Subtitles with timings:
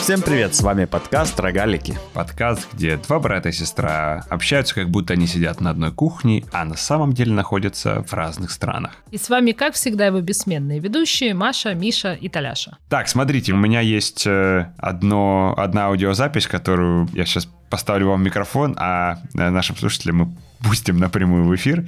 [0.00, 1.96] Всем привет, с вами подкаст «Рогалики».
[2.14, 6.64] Подкаст, где два брата и сестра общаются, как будто они сидят на одной кухне, а
[6.64, 8.92] на самом деле находятся в разных странах.
[9.10, 12.78] И с вами, как всегда, его бессменные ведущие Маша, Миша и Таляша.
[12.88, 18.24] Так, смотрите, у меня есть э, одно, одна аудиозапись, которую я сейчас поставлю вам в
[18.24, 21.86] микрофон, а э, нашим слушателям мы пустим напрямую в эфир,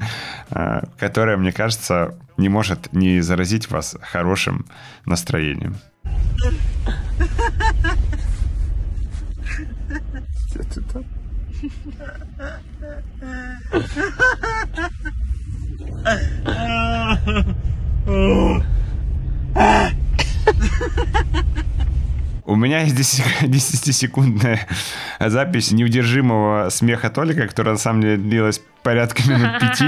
[0.50, 4.66] э, которая, мне кажется, не может не заразить вас хорошим
[5.06, 5.76] настроением.
[22.44, 22.96] У меня есть
[23.42, 24.58] 10-секундная
[25.20, 29.84] запись неудержимого смеха Толика, которая на самом деле длилась порядка минут пяти.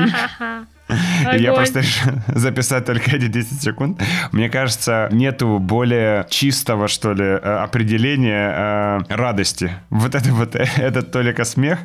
[1.32, 4.02] Я просто решил записать только эти 10 секунд.
[4.32, 8.50] Мне кажется, нету более чистого, что ли, э, определения
[9.08, 9.72] э, радости.
[9.90, 11.78] Вот это вот, этот только смех,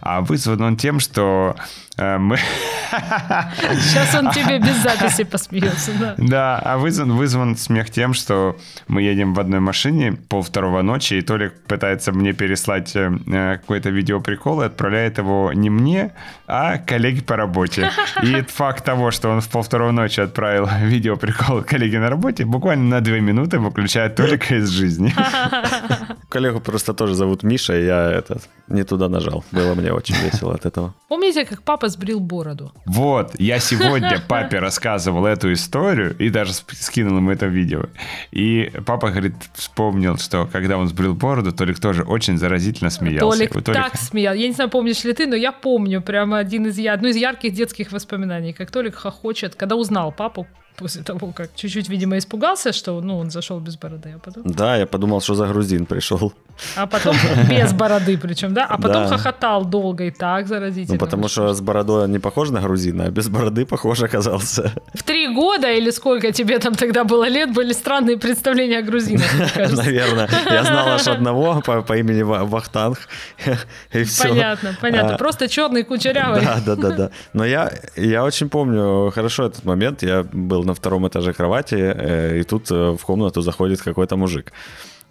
[0.00, 1.56] а вызван он тем, что
[1.96, 2.36] э, мы...
[2.90, 6.14] Сейчас он тебе без записи посмеется, да.
[6.18, 8.56] Да, а вызван, вызван смех тем, что
[8.88, 14.62] мы едем в одной машине пол второго ночи, и Толик пытается мне переслать какой-то видеоприкол
[14.62, 16.12] и отправляет его не мне,
[16.46, 17.90] а коллеге по работе.
[18.22, 22.84] И факт того, что он в полвторого ночи отправил видео прикол коллеге на работе, буквально
[22.84, 25.14] на две минуты выключает Толика из жизни.
[26.30, 29.44] Коллегу просто тоже зовут Миша, и я этот не туда нажал.
[29.50, 30.94] Было мне очень весело от этого.
[31.08, 32.72] Помните, как папа сбрил бороду?
[32.86, 37.86] Вот, я сегодня папе рассказывал эту историю и даже скинул ему это видео.
[38.30, 43.38] И папа, говорит, вспомнил, что когда он сбрил бороду, Толик тоже очень заразительно смеялся.
[43.38, 43.82] Толик, Толик...
[43.82, 44.34] так смеял.
[44.34, 47.52] Я не знаю, помнишь ли ты, но я помню прямо один из, одно из ярких
[47.52, 50.46] детских воспоминаний, как Толик хохочет, когда узнал папу,
[50.80, 54.14] после того, как чуть-чуть, видимо, испугался, что ну, он зашел без бороды.
[54.16, 54.42] А потом...
[54.44, 56.32] Да, я подумал, что за грузин пришел.
[56.76, 57.16] А потом
[57.50, 58.64] без бороды причем, да?
[58.64, 59.08] А потом да.
[59.08, 60.94] хохотал долго и так заразительно.
[60.94, 64.72] Ну, потому что с бородой он не похож на грузина, а без бороды похож оказался.
[64.94, 69.26] В три года или сколько тебе там тогда было лет, были странные представления о грузинах,
[69.56, 70.28] Наверное.
[70.46, 72.98] Я знал аж одного по, по имени Вахтанг.
[73.92, 74.28] И все.
[74.28, 75.14] Понятно, понятно.
[75.14, 76.40] А, Просто черный кучерявый.
[76.40, 77.10] Да, да, да, да.
[77.32, 80.02] Но я, я очень помню хорошо этот момент.
[80.02, 84.52] Я был на втором этаже кровати, э, и тут э, в комнату заходит какой-то мужик.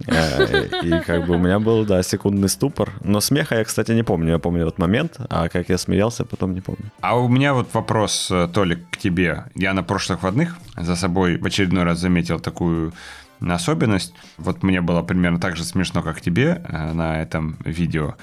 [0.07, 2.91] Э, и как бы у меня был, да, секундный ступор.
[3.03, 4.31] Но смеха я, кстати, не помню.
[4.31, 6.85] Я помню этот момент, а как я смеялся, потом не помню.
[7.01, 9.43] А у меня вот вопрос, Толик, к тебе.
[9.55, 12.93] Я на прошлых выходных за собой в очередной раз заметил такую
[13.41, 14.13] особенность.
[14.37, 16.61] Вот мне было примерно так же смешно, как тебе
[16.93, 18.15] на этом видео.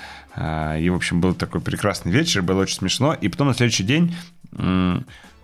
[0.79, 3.15] И, в общем, был такой прекрасный вечер, было очень смешно.
[3.25, 4.15] И потом на следующий день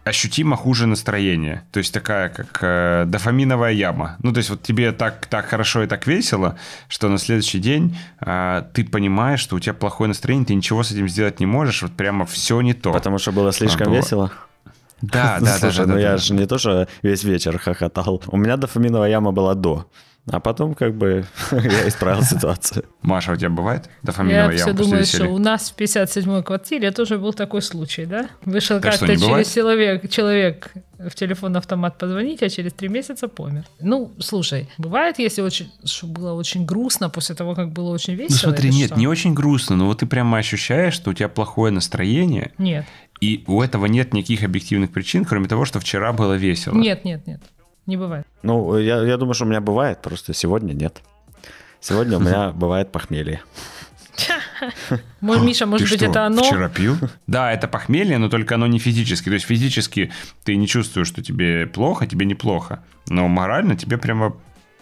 [0.04, 1.62] ощутимо хуже настроение.
[1.70, 4.16] То есть такая, как э, дофаминовая яма.
[4.22, 6.56] Ну, то есть вот тебе так, так хорошо и так весело,
[6.88, 10.90] что на следующий день э, ты понимаешь, что у тебя плохое настроение, ты ничего с
[10.90, 12.92] этим сделать не можешь, вот прямо все не то.
[12.92, 13.96] Потому что было слишком было.
[13.96, 14.32] весело?
[15.02, 15.92] Да, да, Слушай, да, да.
[15.92, 18.22] Ну я же не то, что весь вечер хохотал.
[18.28, 19.86] У меня дофаминовая яма была до.
[20.30, 22.84] А потом как бы я исправил ситуацию.
[23.02, 27.18] Маша, у тебя бывает дофаминовая Я все думаю, что у нас в 57-й квартире тоже
[27.18, 28.28] был такой случай, да?
[28.44, 33.64] Вышел как-то через человек, человек в телефон автомат позвонить, а через три месяца помер.
[33.80, 38.36] Ну, слушай, бывает, если очень, что было очень грустно после того, как было очень весело.
[38.50, 38.98] Ну смотри, нет, что?
[38.98, 42.52] не очень грустно, но вот ты прямо ощущаешь, что у тебя плохое настроение.
[42.58, 42.86] Нет.
[43.22, 46.74] И у этого нет никаких объективных причин, кроме того, что вчера было весело.
[46.74, 47.40] Нет, нет, нет.
[47.86, 48.26] Не бывает.
[48.42, 51.00] Ну, я, я думаю, что у меня бывает, просто сегодня нет.
[51.78, 53.40] Сегодня у меня бывает похмелье.
[55.20, 56.42] Миша, может быть, это оно?
[56.42, 56.96] вчера пил?
[57.28, 59.26] Да, это похмелье, но только оно не физически.
[59.26, 60.10] То есть физически
[60.42, 62.82] ты не чувствуешь, что тебе плохо, тебе неплохо.
[63.06, 64.36] Но морально тебе прямо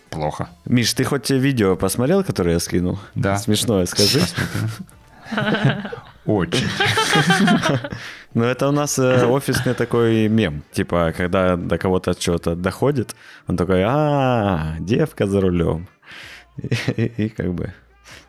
[0.08, 0.48] плохо.
[0.64, 2.98] Миш, ты хоть видео посмотрел, которое я скинул?
[3.14, 3.36] Да.
[3.36, 4.22] Смешное, скажи.
[6.24, 6.68] Очень.
[8.34, 10.62] Ну, это у нас э, офисный такой мем.
[10.72, 13.16] Типа, когда до кого-то что-то доходит,
[13.48, 15.88] он такой, а, девка за рулем.
[16.96, 17.74] И как бы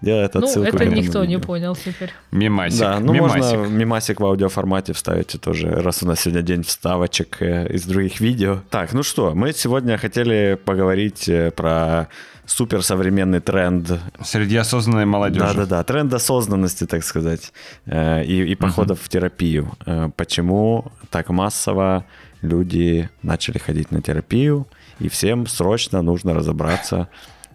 [0.01, 0.69] делает ну, отсылку.
[0.71, 2.11] Ну, это никто не понял теперь.
[2.31, 2.79] Мемасик.
[2.79, 7.67] Да, ну можно мемасик в аудиоформате вставить тоже, раз у нас сегодня день вставочек э,
[7.71, 8.61] из других видео.
[8.69, 12.07] Так, ну что, мы сегодня хотели поговорить э, про
[12.51, 13.99] суперсовременный тренд.
[14.23, 15.45] Среди осознанной молодежи.
[15.45, 17.53] Да-да-да, тренд осознанности, так сказать,
[17.85, 19.05] э, и, и походов uh-huh.
[19.05, 19.71] в терапию.
[20.15, 22.05] Почему так массово
[22.41, 24.67] люди начали ходить на терапию,
[24.99, 27.07] и всем срочно нужно разобраться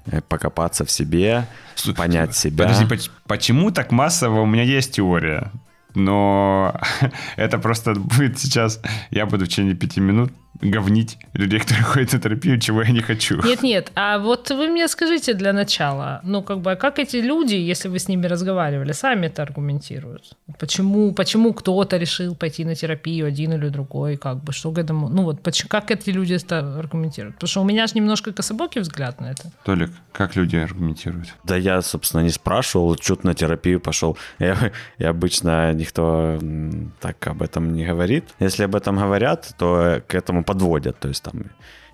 [0.09, 2.69] Э, покопаться в себе, Слушай, понять себя.
[2.69, 4.41] Подожди, почему так массово?
[4.43, 5.51] У меня есть теория,
[5.95, 6.81] но
[7.37, 8.81] это просто будет сейчас...
[9.11, 13.01] Я буду в течение пяти минут говнить людей, которые ходят на терапию, чего я не
[13.01, 13.43] хочу.
[13.43, 17.89] Нет-нет, а вот вы мне скажите для начала, ну, как бы, как эти люди, если
[17.89, 20.33] вы с ними разговаривали, сами это аргументируют?
[20.59, 25.09] Почему, почему кто-то решил пойти на терапию, один или другой, как бы, что к этому,
[25.09, 27.37] ну, вот, почему, как эти люди это аргументируют?
[27.37, 29.51] Потому что у меня же немножко кособокий взгляд на это.
[29.65, 31.35] Толик, как люди аргументируют?
[31.45, 34.17] Да я, собственно, не спрашивал, что-то на терапию пошел.
[34.39, 36.39] Я, я обычно никто
[37.01, 38.25] так об этом не говорит.
[38.41, 40.99] Если об этом говорят, то к этому подводят.
[40.99, 41.35] То есть там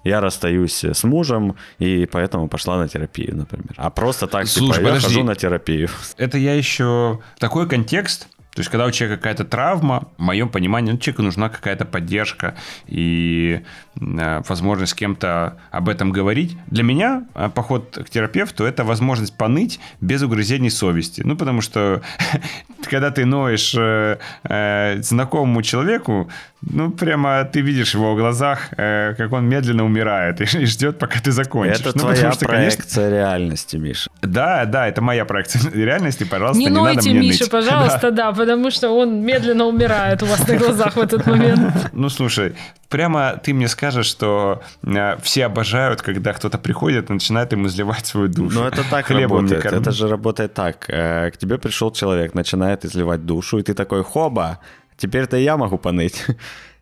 [0.05, 3.75] я расстаюсь с мужем, и поэтому пошла на терапию, например.
[3.77, 5.07] А просто так, Слушай, типа, подожди.
[5.07, 5.89] я хожу на терапию.
[6.17, 7.21] Это я еще...
[7.39, 11.49] Такой контекст, то есть, когда у человека какая-то травма, в моем понимании, ну, человеку нужна
[11.49, 12.55] какая-то поддержка
[12.87, 13.63] и
[13.99, 16.59] э, возможность с кем-то об этом говорить.
[16.67, 21.23] Для меня э, поход к терапевту– это возможность поныть без угрызений совести.
[21.25, 22.03] Ну, потому что
[22.91, 26.29] когда ты ноешь э, э, знакомому человеку,
[26.61, 30.99] ну, прямо ты видишь в его глазах, э, как он медленно умирает и, и ждет,
[30.99, 31.81] пока ты закончишь.
[31.81, 33.11] Это ну, твоя что, проекция конечно...
[33.11, 34.11] реальности, Миша.
[34.23, 37.51] Да, да, это моя проекция реальности, пожалуйста, не, не нойте, надо мне Миша, ныть.
[37.51, 38.11] пожалуйста, да.
[38.11, 41.61] да, потому что он медленно умирает у вас на глазах в этот момент.
[41.93, 42.55] Ну, слушай,
[42.89, 48.06] прямо ты мне скажешь, что э, все обожают, когда кто-то приходит и начинает ему изливать
[48.06, 48.59] свою душу.
[48.59, 49.65] Ну, это так Хлебом работает.
[49.65, 50.87] Это же работает так.
[50.89, 54.59] Э, к тебе пришел человек, начинает изливать душу, и ты такой, хоба,
[54.97, 56.27] теперь-то я могу поныть.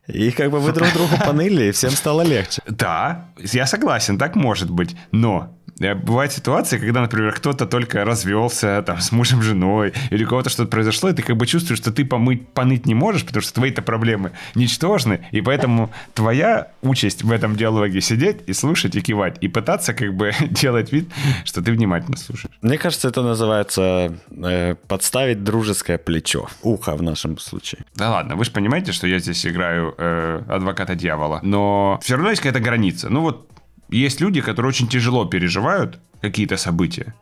[0.06, 2.62] И как бы вы друг другу поныли, и всем стало легче.
[2.70, 4.96] Да, я согласен, так может быть.
[5.12, 10.28] Но Э, бывают ситуации, когда, например, кто-то только развелся там, с мужем, женой, или у
[10.28, 13.42] кого-то что-то произошло, и ты как бы чувствуешь, что ты помыть, поныть не можешь, потому
[13.42, 19.00] что твои-то проблемы ничтожны, и поэтому твоя участь в этом диалоге сидеть и слушать, и
[19.00, 21.08] кивать, и пытаться как бы делать вид,
[21.44, 22.54] что ты внимательно слушаешь.
[22.60, 27.84] Мне кажется, это называется э, подставить дружеское плечо, ухо в нашем случае.
[27.94, 32.30] Да ладно, вы же понимаете, что я здесь играю э, адвоката дьявола, но все равно
[32.30, 33.08] есть какая-то граница.
[33.10, 33.50] Ну вот
[33.90, 37.14] есть люди, которые очень тяжело переживают какие-то события.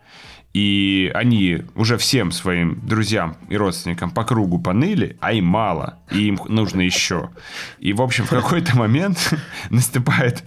[0.55, 6.29] И они уже всем своим друзьям и родственникам по кругу поныли, а им мало, и
[6.29, 7.31] им нужно еще.
[7.79, 9.35] И, в общем, в какой-то момент
[9.71, 10.43] наступает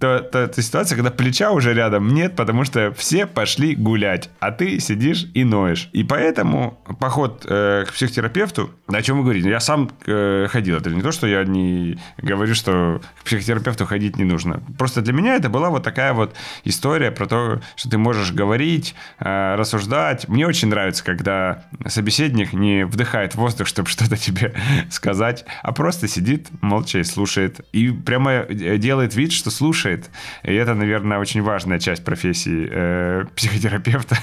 [0.00, 4.50] та, та, та ситуация, когда плеча уже рядом нет, потому что все пошли гулять, а
[4.50, 5.90] ты сидишь и ноешь.
[5.92, 10.90] И поэтому поход э, к психотерапевту, о чем вы говорите, я сам э, ходил, это
[10.90, 14.62] не то, что я не говорю, что к психотерапевту ходить не нужно.
[14.78, 18.94] Просто для меня это была вот такая вот история про то, что ты можешь говорить,
[19.20, 20.28] э, рассуждать.
[20.28, 24.54] Мне очень нравится, когда собеседник не вдыхает воздух, чтобы что-то тебе
[24.90, 27.60] сказать, а просто сидит молча и слушает.
[27.72, 30.10] И прямо э, делает вид, что слушает.
[30.42, 34.16] И это, наверное, очень важная часть профессии э, психотерапевта,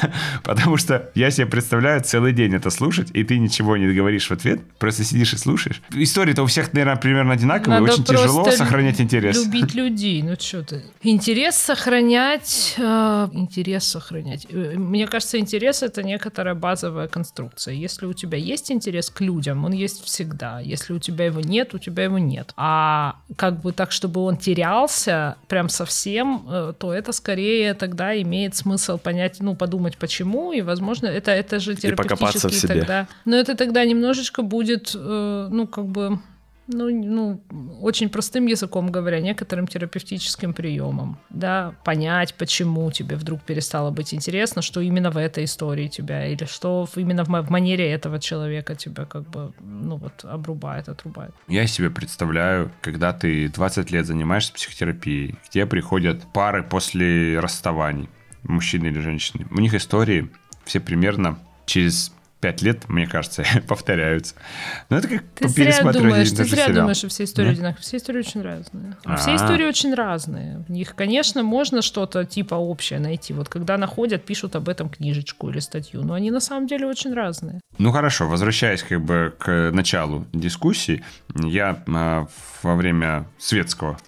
[0.44, 4.32] потому что я себе представляю целый день это слушать, и ты ничего не говоришь в
[4.32, 5.82] ответ, просто сидишь и слушаешь.
[5.90, 9.36] Истории-то у всех, наверное, примерно одинаковые, Надо очень тяжело сохранять интерес.
[9.44, 10.84] любить людей, ну что ты.
[11.02, 14.46] Интерес сохранять, э, интерес сохранять.
[14.52, 17.74] Э, мне кажется, интерес— это некоторая базовая конструкция.
[17.74, 20.60] Если у тебя есть интерес к людям, он есть всегда.
[20.60, 22.52] Если у тебя его нет, у тебя его нет.
[22.56, 28.56] А как бы так, чтобы он терялся, прям совсем, э, то это скорее тогда имеет
[28.56, 33.08] смысл понять, ну, подумать почему, и, возможно, это, это же терапевтический тогда.
[33.24, 36.18] Но это тогда немножечко будет, э, ну, как бы
[36.72, 37.42] ну, ну,
[37.82, 44.62] очень простым языком говоря, некоторым терапевтическим приемом, да, понять, почему тебе вдруг перестало быть интересно,
[44.62, 49.28] что именно в этой истории тебя, или что именно в манере этого человека тебя как
[49.28, 51.34] бы, ну вот, обрубает, отрубает.
[51.48, 58.08] Я себе представляю, когда ты 20 лет занимаешься психотерапией, к тебе приходят пары после расставаний,
[58.42, 59.46] мужчины или женщины.
[59.50, 60.30] У них истории
[60.64, 64.34] все примерно через пять лет, мне кажется, повторяются.
[64.88, 67.52] Но это как ты зря думаешь, ты зря думаешь, что все истории да?
[67.52, 67.82] одинаковые.
[67.82, 68.96] Все истории очень разные.
[69.04, 69.16] А-а-а.
[69.16, 70.64] Все истории очень разные.
[70.66, 73.32] В них, конечно, можно что-то типа общее найти.
[73.32, 76.02] Вот когда находят, пишут об этом книжечку или статью.
[76.02, 77.60] Но они на самом деле очень разные.
[77.78, 81.04] Ну хорошо, возвращаясь как бы к началу дискуссии,
[81.34, 82.26] я э,
[82.62, 83.98] во время светского,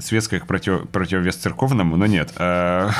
[0.00, 2.90] светское против, противовес церковному, но нет, э,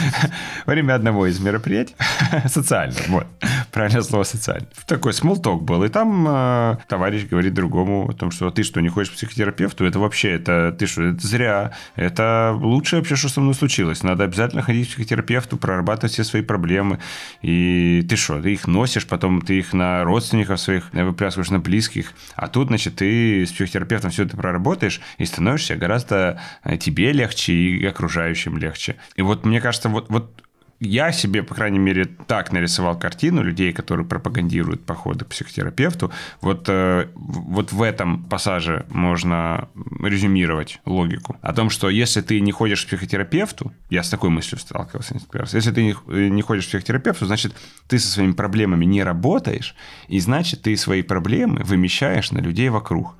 [0.66, 1.94] во время одного из мероприятий,
[2.46, 3.26] социального, вот,
[3.72, 4.68] правильное слово социальный.
[4.86, 8.88] Такой смолток был, и там э, товарищ говорит другому о том, что ты что, не
[8.88, 9.84] ходишь к психотерапевту?
[9.84, 11.72] Это вообще, это ты что, это зря.
[11.94, 14.02] Это лучшее вообще, что со мной случилось.
[14.02, 16.98] Надо обязательно ходить к психотерапевту, прорабатывать все свои проблемы.
[17.42, 22.12] И ты что, ты их носишь, потом ты их на родственников своих выплясываешь, на близких.
[22.34, 27.52] А тут, значит, ты с психотерапевтом все это проработаешь и становишься гораздо э, тебе легче
[27.52, 28.96] и окружающим легче.
[29.16, 30.45] И вот мне кажется, вот, вот
[30.80, 36.12] я себе, по крайней мере, так нарисовал картину людей, которые пропагандируют походы к психотерапевту.
[36.40, 39.68] Вот, э, вот в этом пассаже можно
[40.02, 41.36] резюмировать логику.
[41.40, 45.38] О том, что если ты не ходишь к психотерапевту, я с такой мыслью сталкивался несколько
[45.38, 47.54] раз, если ты э, не ходишь к психотерапевту, значит,
[47.88, 49.74] ты со своими проблемами не работаешь,
[50.08, 53.14] и значит, ты свои проблемы вымещаешь на людей вокруг.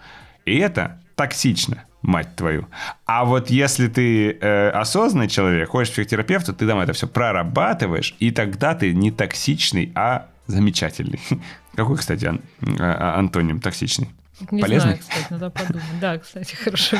[0.44, 2.66] И это токсично мать твою.
[3.04, 8.14] А вот если ты э, осознанный человек, ходишь к психотерапевту, ты там это все прорабатываешь,
[8.20, 11.20] и тогда ты не токсичный, а замечательный.
[11.74, 12.40] Какой, кстати, ан-
[12.78, 14.08] а, антоним токсичный?
[14.50, 14.80] Не Полезный?
[14.80, 15.84] знаю, кстати, надо подумать.
[16.00, 16.96] Да, кстати, хорошо.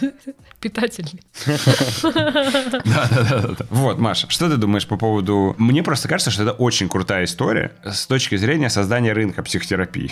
[0.60, 1.20] Питательный.
[2.02, 3.66] Да, да, да, да.
[3.70, 5.54] Вот, Маша, что ты думаешь по поводу...
[5.58, 10.10] Мне просто кажется, что это очень крутая история с точки зрения создания рынка психотерапии.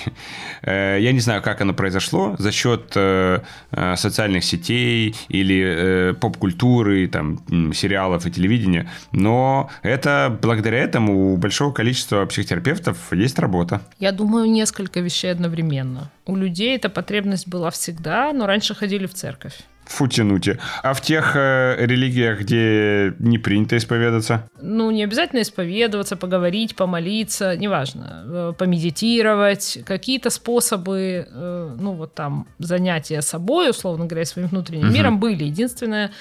[0.63, 3.41] Э, Я не знаю, как оно произошло, за счет э,
[3.73, 7.43] э, социальных сетей или поп-культуры, там,
[7.75, 13.81] сериалов и телевидения, но это благодаря этому у большого количества психотерапевтов есть работа.
[13.99, 16.11] Я думаю, несколько вещей одновременно.
[16.25, 19.55] У людей эта потребность была всегда, но раньше ходили в церковь.
[19.87, 20.59] Фу тянути.
[20.85, 24.49] А в тех э, религиях, где не принято исповедаться?
[24.61, 32.47] Ну, не обязательно исповедоваться, поговорить, помолиться, неважно, э, помедитировать, какие-то способы, э, ну, вот там,
[32.59, 34.95] занятия собой, условно говоря, своим внутренним Мгм.
[34.95, 35.45] миром были.
[35.45, 36.13] Единственное,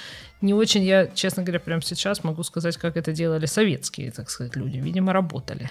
[0.41, 4.55] не очень я, честно говоря, прямо сейчас могу сказать, как это делали советские, так сказать,
[4.55, 4.77] люди.
[4.77, 5.69] Видимо, работали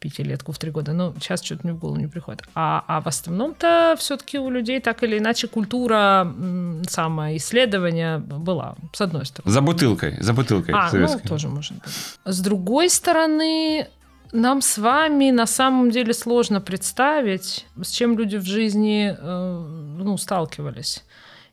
[0.00, 0.92] пятилетку в три года.
[0.92, 2.42] Но сейчас что-то мне в голову не приходит.
[2.54, 9.00] А, а в основном-то все-таки у людей так или иначе культура м, самоисследования была, с
[9.00, 9.52] одной стороны.
[9.52, 11.28] За бутылкой, за бутылкой А, ну, советской.
[11.28, 11.92] тоже может быть.
[12.24, 13.88] С другой стороны,
[14.32, 20.16] нам с вами на самом деле сложно представить, с чем люди в жизни э, ну,
[20.16, 21.04] сталкивались.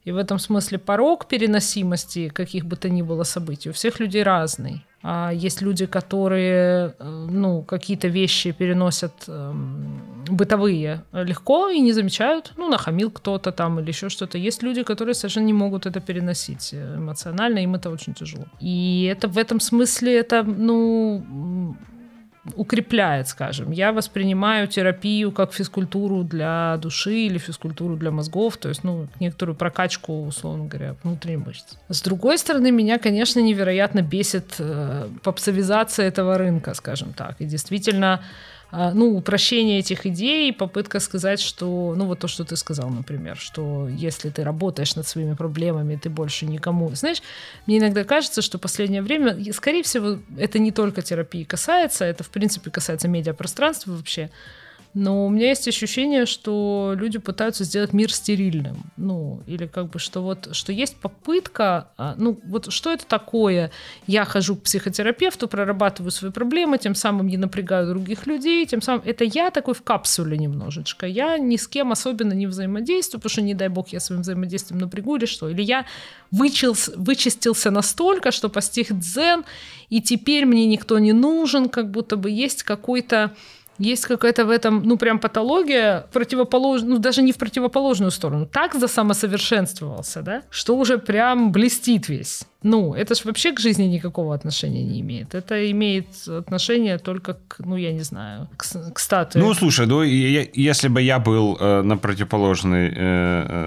[0.07, 4.23] И в этом смысле порог переносимости каких бы то ни было событий у всех людей
[4.23, 4.85] разный.
[5.03, 12.53] А есть люди, которые э, ну, какие-то вещи переносят эм, бытовые легко и не замечают.
[12.55, 14.37] Ну, нахамил кто-то там или еще что-то.
[14.37, 18.45] Есть люди, которые совершенно не могут это переносить э, эмоционально, им это очень тяжело.
[18.61, 21.75] И это в этом смысле это, ну,
[22.55, 23.71] укрепляет, скажем.
[23.71, 29.55] Я воспринимаю терапию как физкультуру для души или физкультуру для мозгов, то есть, ну, некоторую
[29.55, 31.75] прокачку, условно говоря, внутренних мышц.
[31.89, 37.35] С другой стороны, меня, конечно, невероятно бесит э, попсовизация этого рынка, скажем так.
[37.39, 38.21] И действительно,
[38.71, 43.87] ну, упрощение этих идей, попытка сказать, что, ну, вот то, что ты сказал, например, что
[43.87, 46.93] если ты работаешь над своими проблемами, ты больше никому...
[46.93, 47.21] Знаешь,
[47.65, 52.29] мне иногда кажется, что последнее время, скорее всего, это не только терапии касается, это, в
[52.29, 54.29] принципе, касается медиапространства вообще,
[54.97, 58.77] но у меня есть ощущение, что люди пытаются сделать мир стерильным.
[58.97, 63.69] Ну, или как бы, что вот, что есть попытка, а, ну, вот что это такое?
[64.07, 69.03] Я хожу к психотерапевту, прорабатываю свои проблемы, тем самым не напрягаю других людей, тем самым
[69.05, 71.05] это я такой в капсуле немножечко.
[71.05, 74.81] Я ни с кем особенно не взаимодействую, потому что, не дай бог, я своим взаимодействием
[74.81, 75.47] напрягу или что.
[75.47, 75.85] Или я
[76.31, 79.45] вычился, вычистился настолько, что постиг дзен,
[79.89, 83.35] и теперь мне никто не нужен, как будто бы есть какой-то
[83.79, 88.45] есть какая-то в этом, ну, прям патология противоположную, ну, даже не в противоположную сторону.
[88.45, 92.43] Так засамосовершенствовался, да, что уже прям блестит весь.
[92.63, 95.35] Ну, это же вообще к жизни никакого отношения не имеет.
[95.35, 99.43] Это имеет отношение только к, ну, я не знаю, к, с- к статуе.
[99.43, 102.91] Ну, слушай, ну, я- если бы я был э, на противоположной э,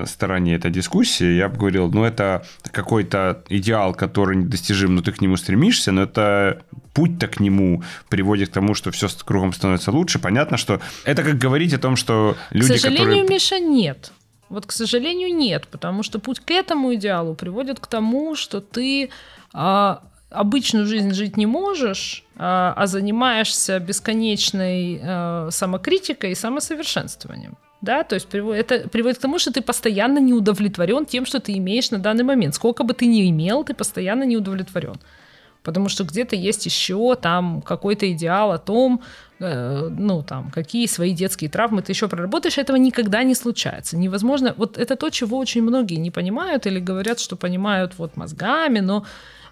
[0.02, 2.42] э, стороне этой дискуссии, я бы говорил, ну, это
[2.72, 8.48] какой-то идеал, который недостижим, но ты к нему стремишься, но это путь-то к нему приводит
[8.48, 10.18] к тому, что все кругом становится лучше.
[10.18, 13.28] Понятно, что это как говорить о том, что люди, к сожалению, которые...
[13.28, 14.12] Миша, нет.
[14.50, 19.10] Вот, к сожалению, нет, потому что путь к этому идеалу приводит к тому, что ты
[19.54, 27.56] а, обычную жизнь жить не можешь, а, а занимаешься бесконечной а, самокритикой и самосовершенствованием.
[27.80, 31.56] Да, то есть это приводит к тому, что ты постоянно не удовлетворен тем, что ты
[31.56, 32.54] имеешь на данный момент.
[32.54, 34.96] Сколько бы ты ни имел, ты постоянно не удовлетворен.
[35.62, 39.02] Потому что где-то есть еще там какой-то идеал о том,
[39.38, 43.96] э, ну там, какие свои детские травмы ты еще проработаешь, этого никогда не случается.
[43.98, 48.80] Невозможно, вот это то, чего очень многие не понимают или говорят, что понимают вот мозгами,
[48.80, 49.04] но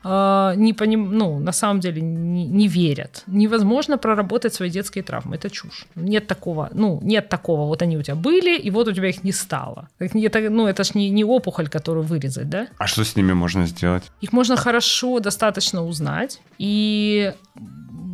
[0.04, 3.22] э, не поним, ну, на самом деле не, не верят.
[3.26, 5.36] Невозможно проработать свои детские травмы.
[5.36, 5.86] Это чушь.
[5.94, 9.24] Нет такого, ну, нет такого, вот они у тебя были, и вот у тебя их
[9.24, 9.88] не стало.
[9.98, 12.68] Это, ну, это ж не, не опухоль, которую вырезать, да?
[12.78, 14.04] А что с ними можно сделать?
[14.20, 17.32] Их можно хорошо достаточно узнать и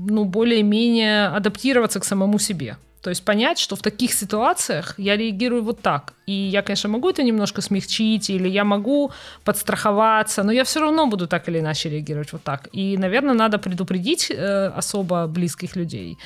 [0.07, 2.77] ну, более-менее адаптироваться к самому себе.
[3.05, 6.15] То есть понять, что в таких ситуациях я реагирую вот так.
[6.27, 9.11] И я, конечно, могу это немножко смягчить, или я могу
[9.45, 12.69] подстраховаться, но я все равно буду так или иначе реагировать вот так.
[12.73, 16.17] И, наверное, надо предупредить э, особо близких людей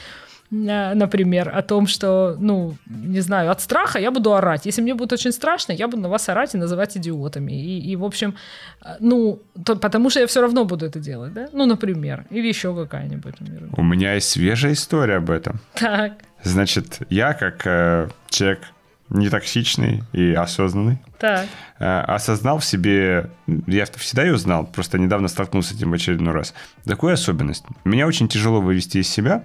[0.50, 4.66] например, о том, что, ну, не знаю, от страха я буду орать.
[4.66, 7.52] Если мне будет очень страшно, я буду на вас орать и называть идиотами.
[7.52, 8.34] И, и в общем,
[8.82, 11.48] э, ну, то, потому что я все равно буду это делать, да?
[11.52, 12.24] Ну, например.
[12.30, 13.40] Или еще какая-нибудь.
[13.40, 13.68] Например.
[13.76, 15.60] У меня есть свежая история об этом.
[15.74, 16.12] Так.
[16.44, 18.60] Значит, я как э, человек
[19.10, 20.98] не токсичный и осознанный.
[21.18, 21.46] Так.
[21.78, 23.30] Э, осознал в себе,
[23.66, 26.54] я всегда ее знал, просто недавно столкнулся с этим в очередной раз,
[26.84, 27.64] такую особенность.
[27.84, 29.44] Меня очень тяжело вывести из себя,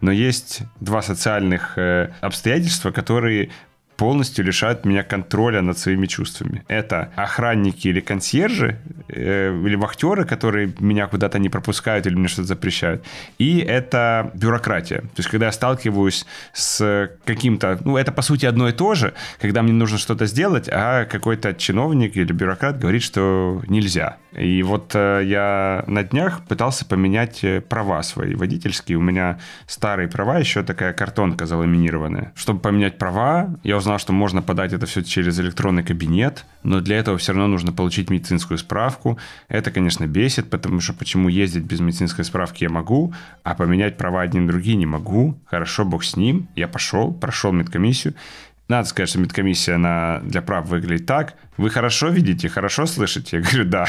[0.00, 3.50] но есть два социальных э, обстоятельства, которые
[3.98, 6.62] полностью лишают меня контроля над своими чувствами.
[6.68, 8.78] Это охранники или консьержи,
[9.08, 13.04] э, или вахтеры, которые меня куда-то не пропускают или мне что-то запрещают.
[13.38, 15.00] И это бюрократия.
[15.00, 17.80] То есть, когда я сталкиваюсь с каким-то...
[17.84, 21.52] Ну, это, по сути, одно и то же, когда мне нужно что-то сделать, а какой-то
[21.54, 24.16] чиновник или бюрократ говорит, что нельзя.
[24.32, 28.98] И вот э, я на днях пытался поменять э, права свои водительские.
[28.98, 32.32] У меня старые права, еще такая картонка заламинированная.
[32.36, 36.80] Чтобы поменять права, я узнал узнал, что можно подать это все через электронный кабинет, но
[36.80, 39.18] для этого все равно нужно получить медицинскую справку.
[39.48, 43.14] Это, конечно, бесит, потому что почему ездить без медицинской справки я могу,
[43.44, 45.38] а поменять права одни на другие не могу.
[45.46, 46.48] Хорошо, бог с ним.
[46.54, 48.12] Я пошел, прошел медкомиссию.
[48.68, 51.36] Надо сказать, что медкомиссия на, для прав выглядит так.
[51.56, 53.38] Вы хорошо видите, хорошо слышите?
[53.38, 53.86] Я говорю, да,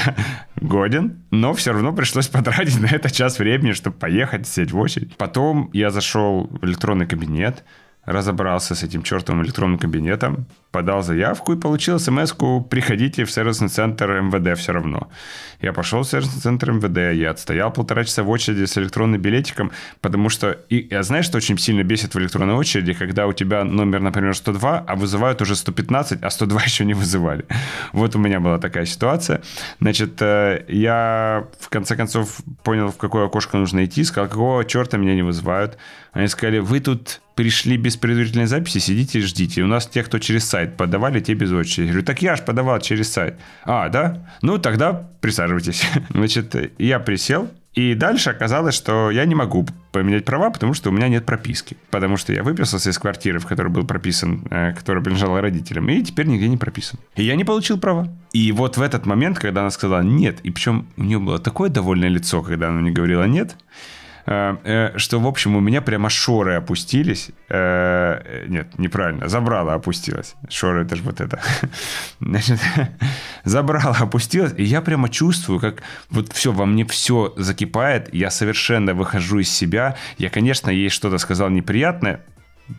[0.55, 1.23] годен.
[1.29, 5.17] Но все равно пришлось потратить на это час времени, чтобы поехать, сидеть в очередь.
[5.17, 7.65] Потом я зашел в электронный кабинет,
[8.09, 12.33] разобрался с этим чертовым электронным кабинетом, подал заявку и получил смс
[12.69, 15.09] «Приходите в сервисный центр МВД все равно».
[15.61, 19.71] Я пошел в сервисный центр МВД, я отстоял полтора часа в очереди с электронным билетиком,
[20.01, 20.57] потому что...
[20.69, 24.35] И я знаю, что очень сильно бесит в электронной очереди, когда у тебя номер, например,
[24.35, 27.45] 102, а вызывают уже 115, а 102 еще не вызывали.
[27.93, 29.41] Вот у меня была такая ситуация.
[29.79, 34.97] Значит, э, я в конце концов понял, в какое окошко нужно идти, сказал, какого черта
[34.97, 35.77] меня не вызывают.
[36.11, 39.63] Они сказали, вы тут пришли без предварительной записи, сидите и ждите.
[39.63, 41.87] У нас те, кто через сайт подавали, те без очереди.
[41.87, 43.35] Я говорю, так я ж подавал через сайт.
[43.63, 44.27] А, да?
[44.41, 45.87] Ну, тогда присаживайтесь.
[46.09, 50.91] Значит, я присел, и дальше оказалось, что я не могу поменять права, потому что у
[50.91, 51.77] меня нет прописки.
[51.91, 56.03] Потому что я выписался из квартиры, в которой был прописан, э, которая принадлежала родителям, и
[56.03, 56.99] теперь нигде не прописан.
[57.15, 58.09] И я не получил права.
[58.33, 61.69] И вот в этот момент, когда она сказала «нет», и причем у нее было такое
[61.69, 63.55] довольное лицо, когда она мне говорила «нет»,
[64.29, 67.31] что, в общем, у меня прямо шоры опустились.
[67.49, 70.35] Э, нет, неправильно, забрала опустилась.
[70.49, 71.39] Шоры, это же вот это.
[72.19, 72.59] Значит,
[73.43, 78.93] забрала опустилась, и я прямо чувствую, как вот все, во мне все закипает, я совершенно
[78.93, 79.95] выхожу из себя.
[80.17, 82.21] Я, конечно, ей что-то сказал неприятное,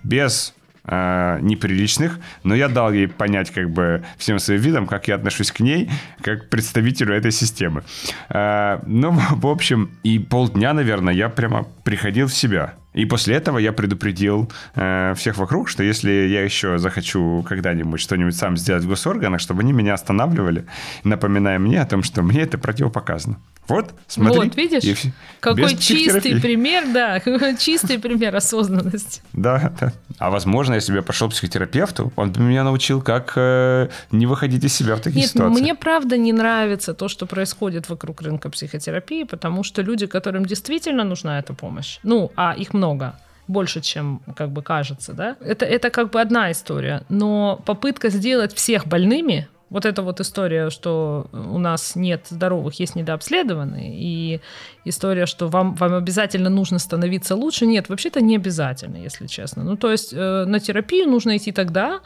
[0.05, 0.55] без
[0.91, 5.53] э, неприличных, но я дал ей понять как бы всем своим видом, как я отношусь
[5.53, 5.91] к ней,
[6.23, 7.83] как представителю этой системы.
[8.29, 12.75] Э, ну, в общем, и полдня, наверное, я прямо приходил в себя.
[12.93, 18.35] И после этого я предупредил э, всех вокруг, что если я еще захочу когда-нибудь что-нибудь
[18.35, 20.67] сам сделать в госорганах, чтобы они меня останавливали,
[21.05, 23.37] напоминая мне о том, что мне это противопоказано.
[23.71, 24.41] Вот, смотри.
[24.41, 24.97] Вот, видишь, и,
[25.41, 27.21] какой чистый пример, да,
[27.59, 29.23] чистый пример осознанности.
[29.33, 29.93] Да, да.
[30.19, 34.27] А возможно, если бы я пошел к психотерапевту, он бы меня научил, как э, не
[34.27, 35.61] выходить из себя в таких Нет, ситуациях.
[35.61, 41.05] мне правда не нравится то, что происходит вокруг рынка психотерапии, потому что люди, которым действительно
[41.05, 43.15] нужна эта помощь, ну, а их много,
[43.51, 45.37] больше, чем как бы кажется, да.
[45.41, 47.03] Это, это как бы одна история.
[47.09, 52.97] Но попытка сделать всех больными, вот эта вот история, что у нас нет здоровых, есть
[52.97, 54.41] недообследованные, и
[54.85, 59.63] история, что вам, вам обязательно нужно становиться лучше, нет, вообще-то не обязательно, если честно.
[59.63, 62.01] Ну, то есть э, на терапию нужно идти тогда,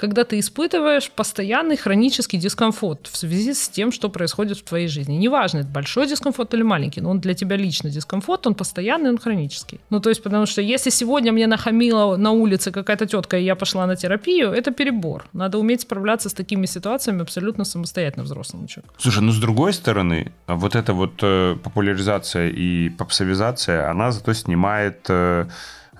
[0.00, 5.16] когда ты испытываешь постоянный хронический дискомфорт в связи с тем, что происходит в твоей жизни.
[5.16, 9.18] Неважно, это большой дискомфорт или маленький, но он для тебя лично дискомфорт, он постоянный, он
[9.18, 9.78] хронический.
[9.90, 13.54] Ну, то есть, потому что если сегодня мне нахамила на улице какая-то тетка, и я
[13.54, 15.26] пошла на терапию, это перебор.
[15.34, 18.94] Надо уметь справляться с такими ситуациями абсолютно самостоятельно взрослому человеку.
[18.96, 25.10] Слушай, ну, с другой стороны, вот эта вот э, популяризация и попсовизация, она зато снимает
[25.10, 25.46] э,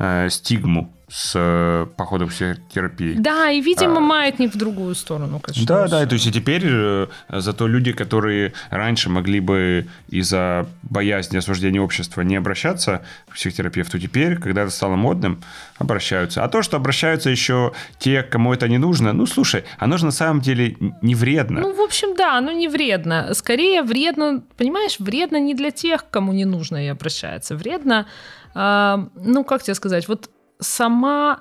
[0.00, 3.14] э, стигму с э, походом в психотерапии.
[3.14, 5.40] Да, и, видимо, а, маятник в другую сторону.
[5.40, 10.68] Конечно, да, да, то есть и теперь э, зато люди, которые раньше могли бы из-за
[10.82, 15.42] боязни осуждения общества не обращаться к психотерапевту, теперь, когда это стало модным,
[15.78, 16.44] обращаются.
[16.44, 20.12] А то, что обращаются еще те, кому это не нужно, ну, слушай, оно же на
[20.12, 21.60] самом деле не вредно.
[21.60, 23.34] Ну, в общем, да, оно не вредно.
[23.34, 27.56] Скорее вредно, понимаешь, вредно не для тех, кому не нужно и обращается.
[27.56, 28.06] Вредно,
[28.54, 31.40] ну, как тебе сказать, вот сама,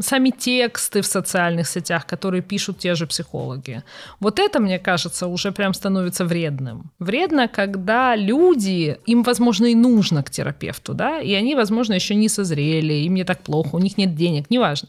[0.00, 3.82] сами тексты в социальных сетях, которые пишут те же психологи.
[4.20, 6.90] Вот это, мне кажется, уже прям становится вредным.
[6.98, 12.28] Вредно, когда люди, им, возможно, и нужно к терапевту, да, и они, возможно, еще не
[12.28, 14.88] созрели, им не так плохо, у них нет денег, неважно.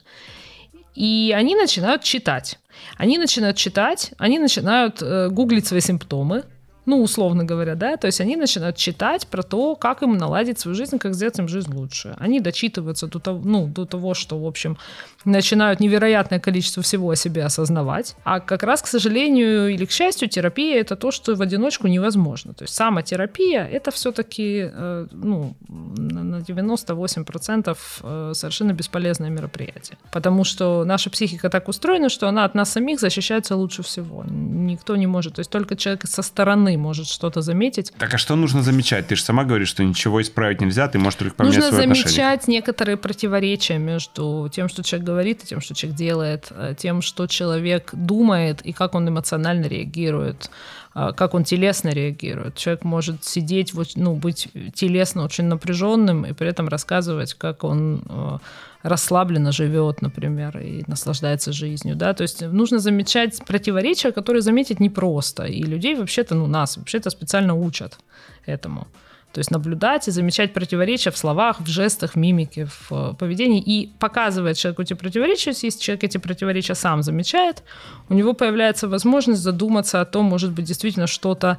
[0.95, 2.59] И они начинают читать.
[2.97, 6.43] Они начинают читать, они начинают э, гуглить свои симптомы,
[6.85, 10.75] ну, условно говоря, да, то есть они начинают читать про то, как им наладить свою
[10.75, 12.15] жизнь, как сделать им жизнь лучше.
[12.19, 14.77] Они дочитываются до того, ну, до того, что, в общем,
[15.25, 18.15] начинают невероятное количество всего о себе осознавать.
[18.25, 22.53] А как раз, к сожалению или к счастью, терапия— это то, что в одиночку невозможно.
[22.53, 29.97] То есть самотерапия— это все-таки, э, ну, на 98% э, совершенно бесполезное мероприятие.
[30.11, 34.25] Потому что наша психика так устроена, что она от нас самих защищается лучше всего.
[34.27, 35.35] Никто не может.
[35.35, 37.91] То есть только человек со стороны стороны может что-то заметить.
[37.97, 39.07] Так а что нужно замечать?
[39.07, 42.09] Ты же сама говоришь, что ничего исправить нельзя, ты можешь только поменять Нужно свое замечать
[42.09, 42.59] отношение.
[42.59, 47.27] некоторые противоречия между тем, что человек говорит, и тем, что человек делает, э, тем, что
[47.27, 50.49] человек думает и как он эмоционально реагирует
[50.93, 52.55] как он телесно реагирует.
[52.55, 58.37] Человек может сидеть, ну, быть телесно очень напряженным и при этом рассказывать, как он э,
[58.83, 65.45] расслабленно живет, например, и наслаждается жизнью, да, то есть нужно замечать противоречия, которые заметить непросто,
[65.45, 67.97] и людей вообще-то, ну, нас вообще-то специально учат
[68.45, 68.87] этому.
[69.33, 73.59] То есть наблюдать и замечать противоречия в словах, в жестах, в мимике, в э, поведении
[73.59, 75.49] и показывать человеку эти противоречия.
[75.49, 77.63] Если человек эти противоречия сам замечает,
[78.09, 81.57] у него появляется возможность задуматься о том, может быть, действительно что-то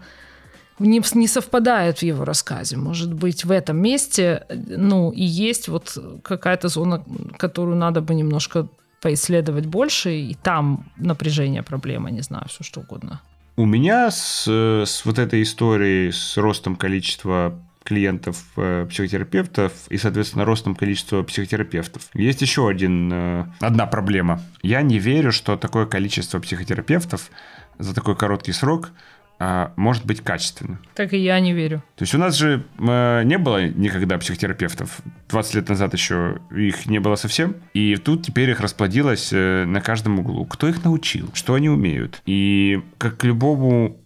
[0.78, 2.76] не, совпадает в его рассказе.
[2.76, 7.04] Может быть, в этом месте, ну, и есть вот какая-то зона,
[7.36, 8.68] которую надо бы немножко
[9.00, 13.20] поисследовать больше, и там напряжение проблема, не знаю, все что угодно.
[13.56, 17.52] У меня с, с вот этой историей, с ростом количества
[17.84, 22.08] клиентов э, психотерапевтов и, соответственно, ростом количества психотерапевтов.
[22.14, 24.40] Есть еще один, э, одна проблема.
[24.62, 27.30] Я не верю, что такое количество психотерапевтов
[27.78, 28.90] за такой короткий срок
[29.38, 30.78] а, может быть качественным.
[30.94, 31.82] Так и я не верю.
[31.96, 35.00] То есть у нас же э, не было никогда психотерапевтов.
[35.28, 37.56] 20 лет назад еще их не было совсем.
[37.74, 40.46] И тут теперь их расплодилось э, на каждом углу.
[40.46, 41.30] Кто их научил?
[41.34, 42.22] Что они умеют?
[42.26, 43.98] И как любому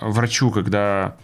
[0.00, 1.16] врачу, когда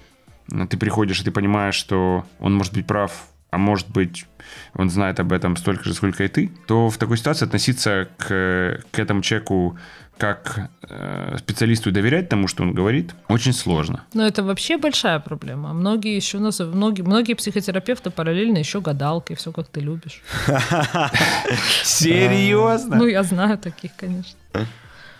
[0.68, 3.12] ты приходишь и ты понимаешь, что он может быть прав,
[3.50, 4.26] а может быть
[4.74, 8.80] он знает об этом столько же, сколько и ты, то в такой ситуации относиться к,
[8.90, 9.78] к этому человеку
[10.18, 14.04] как э, специалисту доверять тому, что он говорит, очень сложно.
[14.14, 15.72] Но это вообще большая проблема.
[15.72, 20.22] Многие еще у нас, многие, многие психотерапевты параллельно еще гадалки, все как ты любишь.
[21.84, 22.96] Серьезно?
[22.96, 24.36] Ну, я знаю таких, конечно.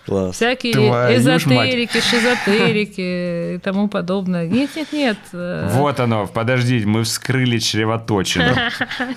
[0.08, 0.36] Класс.
[0.36, 4.48] Всякие Твою эзотерики, шизотерики и тому подобное.
[4.48, 5.18] Нет, нет, нет.
[5.34, 5.68] Э.
[5.72, 8.44] Вот оно, подождите, мы вскрыли чревоточину.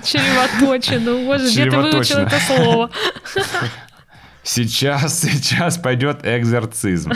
[0.03, 2.91] Чревоточину, боже, где ты выучил это слово?
[4.43, 7.13] Сейчас, сейчас пойдет экзорцизм.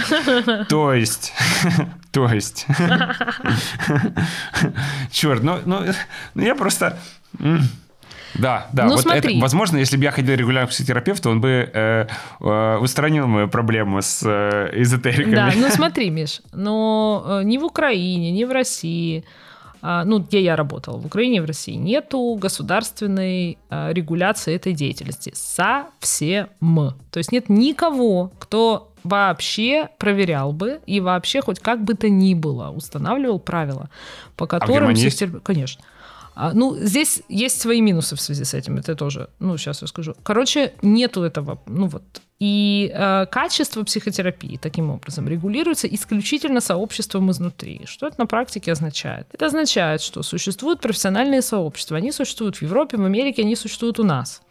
[0.70, 1.34] То есть,
[2.12, 2.66] то есть.
[5.12, 5.82] Черт, ну, ну,
[6.34, 6.98] ну я просто...
[8.38, 8.86] Да, да.
[8.86, 9.34] Ну, вот смотри.
[9.34, 12.08] Это, возможно, если бы я ходил регулярно к психотерапевту, он бы э,
[12.40, 15.36] э, устранил мою проблему с э, эзотериками.
[15.36, 19.24] Да, ну смотри, Миш, но э, ни в Украине, ни в России
[19.88, 24.74] а, ну, где я работала, в Украине и в России, нету государственной а, регуляции этой
[24.74, 25.32] деятельности.
[25.36, 26.48] Совсем.
[27.12, 32.34] То есть нет никого, кто вообще проверял бы и вообще хоть как бы то ни
[32.34, 33.92] было устанавливал правила,
[34.36, 34.90] по которым...
[34.90, 35.24] А в есть?
[35.44, 35.84] Конечно.
[36.36, 40.16] А, ну, здесь есть свои минусы в связи с этим, это тоже, ну, сейчас расскажу.
[40.24, 42.04] Короче, нету этого, ну, вот.
[42.40, 47.84] И э, качество психотерапии таким образом регулируется исключительно сообществом изнутри.
[47.86, 49.28] Что это на практике означает?
[49.32, 51.96] Это означает, что существуют профессиональные сообщества.
[51.96, 54.42] Они существуют в Европе, в Америке, они существуют у нас.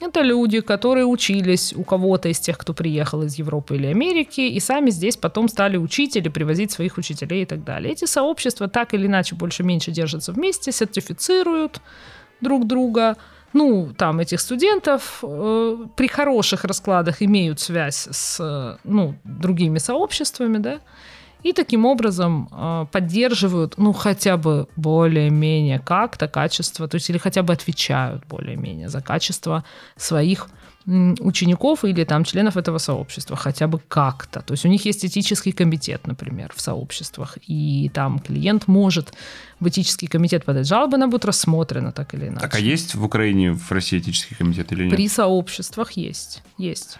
[0.00, 4.58] Это люди, которые учились у кого-то из тех, кто приехал из Европы или Америки, и
[4.58, 7.92] сами здесь потом стали учить или привозить своих учителей и так далее.
[7.92, 11.82] Эти сообщества так или иначе больше-меньше держатся вместе, сертифицируют
[12.40, 13.16] друг друга.
[13.52, 20.80] Ну, там этих студентов э, при хороших раскладах имеют связь с ну, другими сообществами, да,
[21.42, 27.42] и таким образом э, поддерживают, ну, хотя бы более-менее как-то качество, то есть или хотя
[27.42, 29.64] бы отвечают более-менее за качество
[29.96, 30.48] своих
[30.86, 34.40] учеников или там членов этого сообщества, хотя бы как-то.
[34.40, 39.12] То есть у них есть этический комитет, например, в сообществах, и там клиент может
[39.60, 42.40] в этический комитет подать жалобы, она будет рассмотрена так или иначе.
[42.40, 44.92] Так а есть в Украине, в России этический комитет или нет?
[44.92, 46.98] При сообществах есть, есть.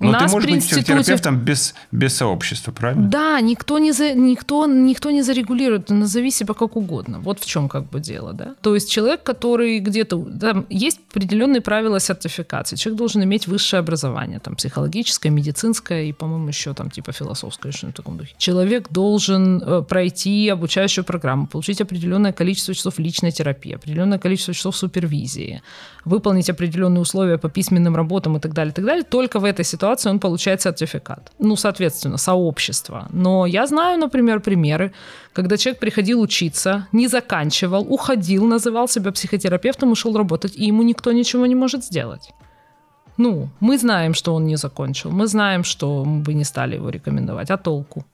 [0.00, 0.82] Но ну, ты можешь быть институте...
[0.82, 3.08] психотерапевтом без, без сообщества, правильно?
[3.08, 4.14] Да, никто не, за...
[4.14, 7.20] никто, никто не зарегулирует, назови себя как угодно.
[7.20, 8.54] Вот в чем как бы дело, да.
[8.60, 10.24] То есть человек, который где-то...
[10.40, 12.76] Там есть определенные правила сертификации.
[12.76, 17.92] Человек должен иметь высшее образование, там, психологическое, медицинское и, по-моему, еще там типа философское, что-то
[17.92, 18.34] в таком духе.
[18.38, 24.76] Человек должен э, пройти обучающую программу, получить определенное количество часов личной терапии, определенное количество часов
[24.76, 25.62] супервизии,
[26.04, 29.04] выполнить определенные условия по письменным работам и так далее, и так далее.
[29.04, 31.32] Только в этой ситуации ситуации он получает сертификат.
[31.38, 33.06] Ну, соответственно, сообщество.
[33.12, 34.92] Но я знаю, например, примеры,
[35.34, 41.12] когда человек приходил учиться, не заканчивал, уходил, называл себя психотерапевтом, ушел работать, и ему никто
[41.12, 42.32] ничего не может сделать.
[43.18, 46.90] Ну, мы знаем, что он не закончил, мы знаем, что мы бы не стали его
[46.90, 48.04] рекомендовать, а толку?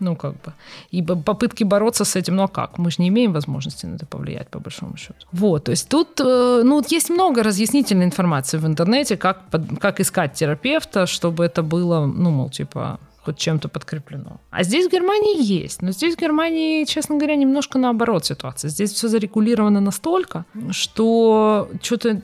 [0.00, 0.52] Ну, как бы.
[0.90, 2.78] И попытки бороться с этим, ну а как?
[2.78, 5.26] Мы же не имеем возможности на это повлиять, по большому счету.
[5.32, 9.42] Вот, то есть тут, э, ну, есть много разъяснительной информации в интернете, как,
[9.80, 14.40] как искать терапевта, чтобы это было, ну, мол, типа, хоть чем-то подкреплено.
[14.50, 15.82] А здесь в Германии есть.
[15.82, 18.68] Но здесь в Германии, честно говоря, немножко наоборот ситуация.
[18.68, 22.22] Здесь все зарегулировано настолько, что что-то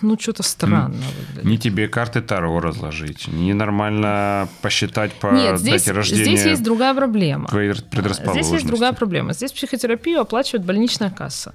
[0.00, 1.44] ну, что-то странно выглядит.
[1.44, 6.24] Не тебе карты Таро разложить, не нормально посчитать по Нет, здесь, дате рождения.
[6.24, 7.48] Здесь есть другая проблема.
[7.48, 8.48] Твоей предрасположенности.
[8.48, 9.32] Здесь есть другая проблема.
[9.32, 11.54] Здесь психотерапию оплачивает больничная касса.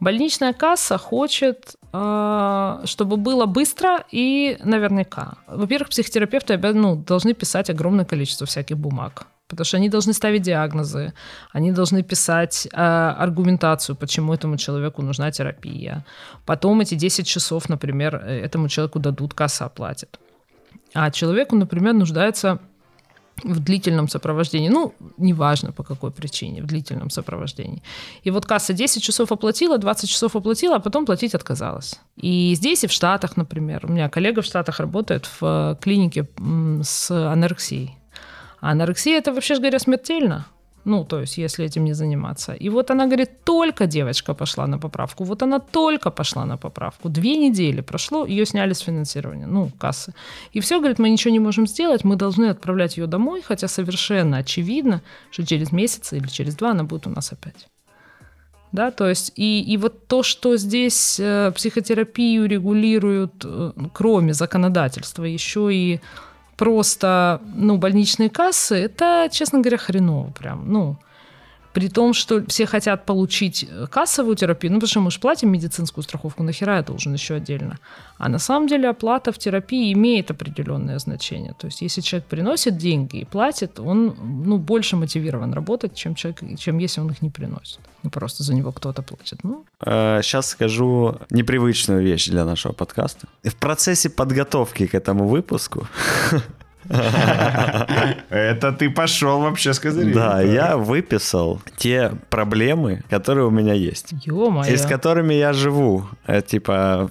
[0.00, 5.34] Больничная касса хочет, а, чтобы было быстро и наверняка.
[5.46, 9.26] Во-первых, психотерапевты ну, должны писать огромное количество всяких бумаг.
[9.50, 11.12] Потому что они должны ставить диагнозы,
[11.52, 16.04] они должны писать э, аргументацию, почему этому человеку нужна терапия.
[16.46, 20.20] Потом эти 10 часов, например, э, этому человеку дадут, касса оплатит.
[20.94, 22.60] А человеку, например, нуждается
[23.44, 24.68] в длительном сопровождении.
[24.68, 27.82] Ну, неважно по какой причине, в длительном сопровождении.
[28.22, 32.00] И вот касса 10 часов оплатила, 20 часов оплатила, а потом платить отказалась.
[32.16, 33.86] И здесь, и в Штатах, например.
[33.86, 36.28] У меня коллега в Штатах работает в э, клинике
[36.82, 37.96] с анорексией.
[38.60, 40.46] А анорексия это вообще говоря смертельно.
[40.84, 42.52] Ну, то есть, если этим не заниматься.
[42.52, 45.24] И вот она говорит, только девочка пошла на поправку.
[45.24, 47.08] Вот она только пошла на поправку.
[47.08, 50.14] Две недели прошло, ее сняли с финансирования, ну, кассы.
[50.54, 54.38] И все, говорит, мы ничего не можем сделать, мы должны отправлять ее домой, хотя совершенно
[54.38, 57.68] очевидно, что через месяц или через два она будет у нас опять.
[58.72, 65.24] Да, то есть и, и вот то, что здесь э, психотерапию регулируют, э, кроме законодательства,
[65.24, 66.00] еще и
[66.60, 70.98] просто, ну, больничные кассы, это, честно говоря, хреново прям, ну,
[71.72, 75.50] при том, что все хотят получить э, кассовую терапию, ну, потому что мы же платим
[75.50, 77.78] медицинскую страховку, нахера я должен еще отдельно.
[78.18, 81.54] А на самом деле оплата в терапии имеет определенное значение.
[81.58, 86.40] То есть если человек приносит деньги и платит, он ну, больше мотивирован работать, чем, человек,
[86.58, 87.78] чем если он их не приносит.
[88.02, 89.44] Ну, просто за него кто-то платит.
[89.44, 89.64] Ну.
[90.22, 93.28] Сейчас э, скажу непривычную вещь для нашего подкаста.
[93.44, 95.86] В процессе подготовки к этому выпуску
[96.88, 100.12] Это ты пошел вообще сказать.
[100.12, 104.14] Да, я выписал те проблемы, которые у меня есть.
[104.72, 106.06] И с которыми я живу.
[106.26, 107.10] Э, типа,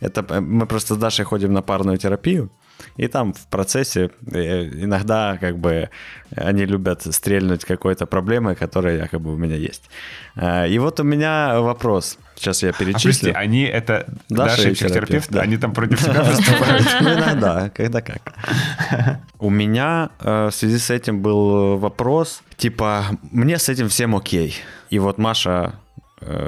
[0.00, 2.50] это мы просто с Дашей ходим на парную терапию.
[2.96, 5.90] И там в процессе э, иногда как бы
[6.36, 9.90] они любят стрельнуть какой-то проблемой, которая якобы у меня есть.
[10.36, 12.18] Э, и вот у меня вопрос.
[12.40, 13.00] Сейчас я перечислю.
[13.00, 15.42] А, прости, они это Даша, Даша психотерапевт, да.
[15.42, 16.86] они там против тебя выступают?
[17.02, 18.32] Ну, иногда, когда как.
[19.38, 24.56] У меня э, в связи с этим был вопрос, типа, мне с этим всем окей.
[24.88, 25.74] И вот Маша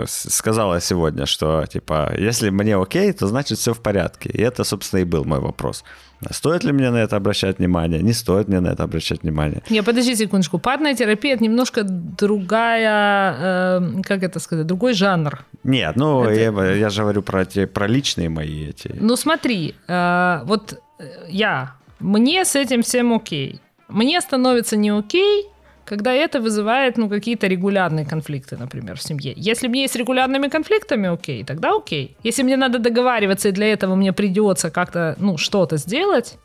[0.07, 4.29] сказала сегодня, что, типа, если мне окей, то значит все в порядке.
[4.29, 5.85] И это, собственно, и был мой вопрос.
[6.31, 8.01] Стоит ли мне на это обращать внимание?
[8.03, 9.63] Не стоит мне на это обращать внимание?
[9.71, 10.59] Не, подожди секундочку.
[10.59, 15.45] Парная терапия– это немножко другая, э, как это сказать, другой жанр.
[15.65, 16.63] Нет, ну, это...
[16.63, 18.95] я, я же говорю про, те, про личные мои эти.
[19.01, 23.61] Ну, смотри, э, вот э, я, мне с этим всем окей.
[23.89, 25.49] Мне становится не окей,
[25.85, 29.33] когда это вызывает ну, какие-то регулярные конфликты, например, в семье.
[29.37, 32.17] Если мне есть регулярными конфликтами, окей, тогда окей.
[32.23, 36.39] Если мне надо договариваться, и для этого мне придется как-то ну, что-то сделать,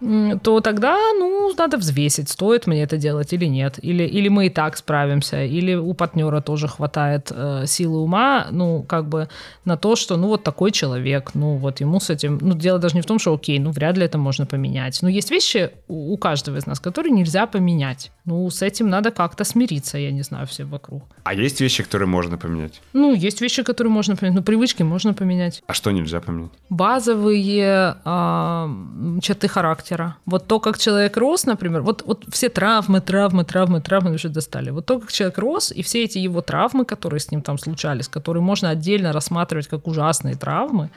[0.00, 3.78] то тогда, ну, надо взвесить, стоит мне это делать или нет.
[3.82, 8.82] Или, или мы и так справимся, или у партнера тоже хватает э, силы ума, ну,
[8.82, 9.28] как бы
[9.64, 12.38] на то, что, ну, вот такой человек, ну, вот ему с этим...
[12.42, 15.00] Ну, дело даже не в том, что, окей, ну, вряд ли это можно поменять.
[15.02, 18.10] Но есть вещи у, у каждого из нас, которые нельзя поменять.
[18.26, 21.04] Ну, с этим надо как-то смириться, я не знаю, все вокруг.
[21.24, 22.82] А есть вещи, которые можно поменять?
[22.92, 24.36] Ну, есть вещи, которые можно поменять.
[24.36, 25.62] Ну, привычки можно поменять.
[25.66, 26.50] А что нельзя поменять?
[26.68, 30.16] Базовые э, черты характера характера.
[30.26, 34.70] Вот то, как человек рос, например, вот, вот все травмы, травмы, травмы, травмы уже достали.
[34.70, 38.08] Вот то, как человек рос, и все эти его травмы, которые с ним там случались,
[38.08, 40.90] которые можно отдельно рассматривать как ужасные травмы,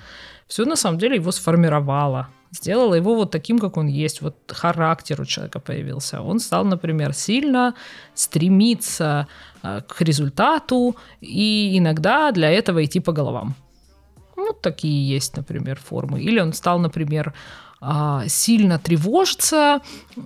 [0.48, 4.22] все на самом деле его сформировало сделала его вот таким, как он есть.
[4.22, 6.22] Вот характер у человека появился.
[6.22, 7.74] Он стал, например, сильно
[8.16, 9.28] стремиться
[9.64, 13.54] э, к результату и иногда для этого идти по головам.
[14.36, 16.22] Ну, такие есть, например, формы.
[16.22, 17.34] Или он стал, например,
[18.28, 19.82] сильно тревожиться,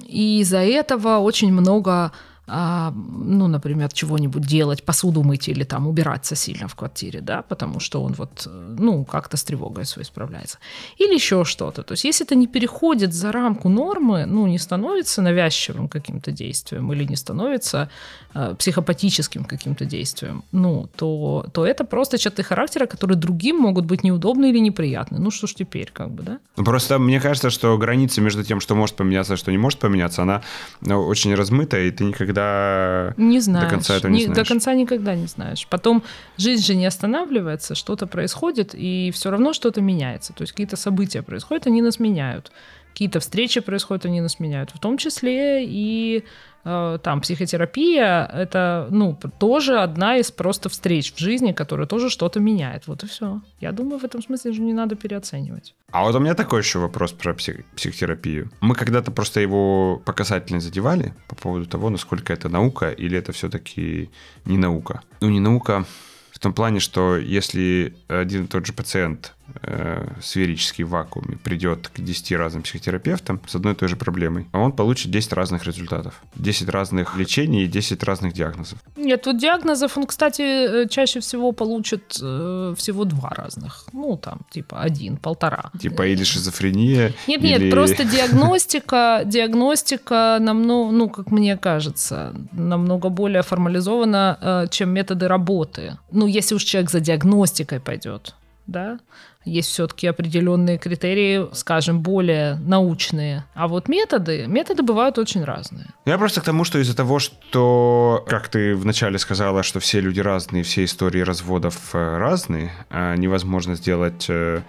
[0.06, 2.12] и из-за этого очень много а,
[2.45, 8.03] ну, например, чего-нибудь делать, посуду мыть или там убираться сильно в квартире, да, потому что
[8.03, 8.47] он вот,
[8.79, 10.58] ну, как-то с тревогой своей справляется.
[10.97, 11.84] Или еще что-то.
[11.84, 16.91] То есть если это не переходит за рамку нормы, ну, не становится навязчивым каким-то действием
[16.91, 17.89] или не становится
[18.34, 24.03] э, психопатическим каким-то действием, ну, то, то это просто черты характера, которые другим могут быть
[24.03, 25.17] неудобны или неприятны.
[25.19, 26.39] Ну, что ж теперь, как бы, да?
[26.58, 29.79] Ну, просто мне кажется, что граница между тем, что может поменяться, а что не может
[29.79, 30.41] поменяться, она
[30.82, 33.63] ну, очень размытая, и ты никогда никогда не знаешь.
[33.65, 34.38] до конца этого не, не знаешь.
[34.38, 35.67] До конца никогда не знаешь.
[35.69, 36.04] Потом
[36.38, 40.34] жизнь же не останавливается, что-то происходит, и все равно что-то меняется.
[40.34, 42.52] То есть какие-то события происходят, они нас меняют.
[42.93, 44.71] Какие-то встречи происходят, они нас меняют.
[44.71, 46.23] В том числе и
[46.65, 52.39] Э, там психотерапия это ну тоже одна из просто встреч в жизни, которая тоже что-то
[52.39, 52.88] меняет.
[52.88, 53.41] Вот и все.
[53.60, 55.75] Я думаю, в этом смысле же не надо переоценивать.
[55.91, 58.49] А вот у меня такой еще вопрос про псих- психотерапию.
[58.62, 64.10] Мы когда-то просто его показательно задевали по поводу того, насколько это наука или это все-таки
[64.45, 65.01] не наука.
[65.21, 65.86] Ну, не наука
[66.32, 71.89] в том плане, что если один и тот же пациент э, сферический в вакууме придет
[71.89, 75.66] к 10 разным психотерапевтам с одной и той же проблемой, а он получит 10 разных
[75.66, 76.22] результатов.
[76.36, 78.80] 10 разных лечений и 10 разных диагнозов.
[78.96, 83.86] Нет, вот диагнозов он, кстати, э, чаще всего получит э, всего два разных.
[83.94, 85.72] Ну, там, типа один, полтора.
[85.80, 87.63] Типа или шизофрения, Нет, или...
[87.66, 95.28] нет, просто диагностика, диагностика намного, ну, как мне кажется, намного более формализована, э, чем методы
[95.28, 95.98] работы.
[96.12, 98.36] Ну, если уж человек за диагностикой пойдет,
[98.68, 99.00] да,
[99.45, 103.45] есть все-таки определенные критерии, скажем, более научные.
[103.53, 105.88] А вот методы, методы бывают очень разные.
[106.06, 110.19] Я просто к тому, что из-за того, что, как ты вначале сказала, что все люди
[110.19, 114.62] разные, все истории разводов э, разные, а невозможно сделать э,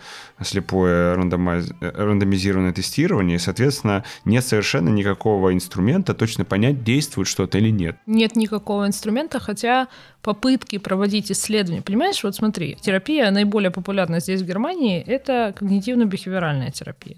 [0.43, 1.71] слепое рандомиз...
[1.81, 7.97] рандомизированное тестирование, и, соответственно, нет совершенно никакого инструмента точно понять, действует что-то или нет.
[8.07, 9.89] Нет никакого инструмента, хотя
[10.23, 17.17] попытки проводить исследования, понимаешь, вот смотри, терапия наиболее популярна здесь в Германии, это когнитивно-бихевиоральная терапия.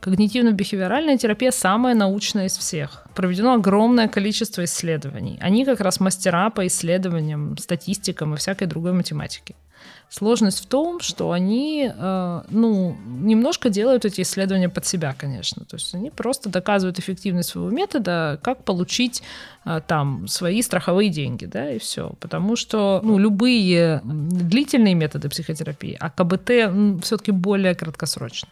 [0.00, 3.06] Когнитивно-бихевиоральная терапия самая научная из всех.
[3.14, 5.38] Проведено огромное количество исследований.
[5.40, 9.54] Они как раз мастера по исследованиям, статистикам и всякой другой математике.
[10.12, 15.64] Сложность в том, что они, э, ну, немножко делают эти исследования под себя, конечно.
[15.64, 19.22] То есть они просто доказывают эффективность своего метода, как получить
[19.64, 22.12] э, там свои страховые деньги, да, и все.
[22.20, 28.50] Потому что, ну, любые длительные методы психотерапии, а КБТ все-таки более краткосрочно.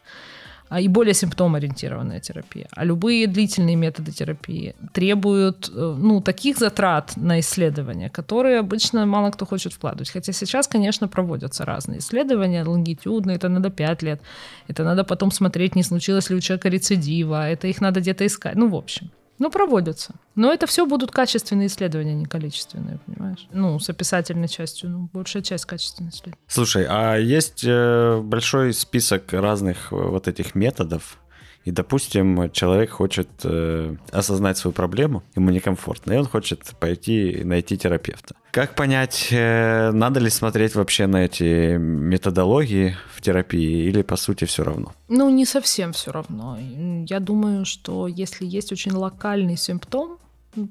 [0.70, 2.68] А, и более симптомоориентированная терапия.
[2.70, 9.30] А любые длительные методы терапии требуют э, ну, таких затрат на исследования, которые обычно мало
[9.32, 10.10] кто хочет вкладывать.
[10.10, 14.22] Хотя сейчас, конечно, проводятся разные исследования, лонгитюдные, это надо 5 лет,
[14.68, 18.54] это надо потом смотреть, не случилось ли у человека рецидива, это их надо где-то искать.
[18.54, 19.10] Ну, в общем.
[19.40, 20.14] Ну, проводятся.
[20.34, 23.48] Но это все будут качественные исследования, не количественные, понимаешь?
[23.52, 26.44] Ну, с описательной частью, ну, большая часть качественных исследований.
[26.46, 31.18] Слушай, а есть э, большой список разных э, вот этих методов,
[31.64, 37.76] и, допустим, человек хочет э, осознать свою проблему, ему некомфортно, и он хочет пойти найти
[37.76, 38.34] терапевта.
[38.50, 44.46] Как понять, э, надо ли смотреть вообще на эти методологии в терапии, или по сути
[44.46, 44.92] все равно?
[45.08, 46.58] Ну, не совсем все равно.
[47.06, 50.18] Я думаю, что если есть очень локальный симптом,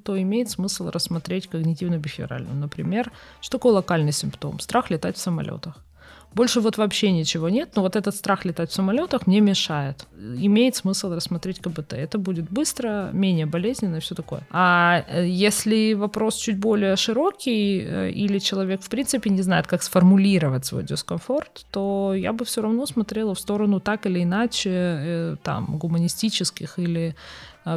[0.03, 2.55] то имеет смысл рассмотреть когнитивно-бихевиоральную.
[2.55, 4.59] Например, что такое локальный симптом?
[4.59, 5.83] Страх летать в самолетах.
[6.33, 10.05] Больше вот вообще ничего нет, но вот этот страх летать в самолетах мне мешает.
[10.17, 11.93] Имеет смысл рассмотреть КБТ.
[11.93, 14.41] Это будет быстро, менее болезненно и все такое.
[14.51, 19.81] А э, если вопрос чуть более широкий, э, или человек в принципе не знает, как
[19.83, 25.35] сформулировать свой дискомфорт, то я бы все равно смотрела в сторону так или иначе э,
[25.43, 27.15] там гуманистических или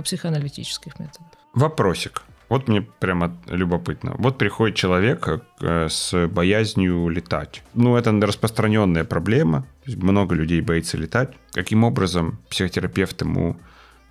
[0.05, 1.27] психоаналитических методов.
[1.55, 2.23] Вопросик.
[2.53, 4.15] Вот мне прямо любопытно.
[4.19, 5.27] Вот приходит человек
[5.63, 7.63] э, с боязнью летать.
[7.73, 9.67] Ну, это распространенная проблема.
[9.87, 11.31] Много людей боится летать.
[11.53, 13.57] Каким образом психотерапевт ему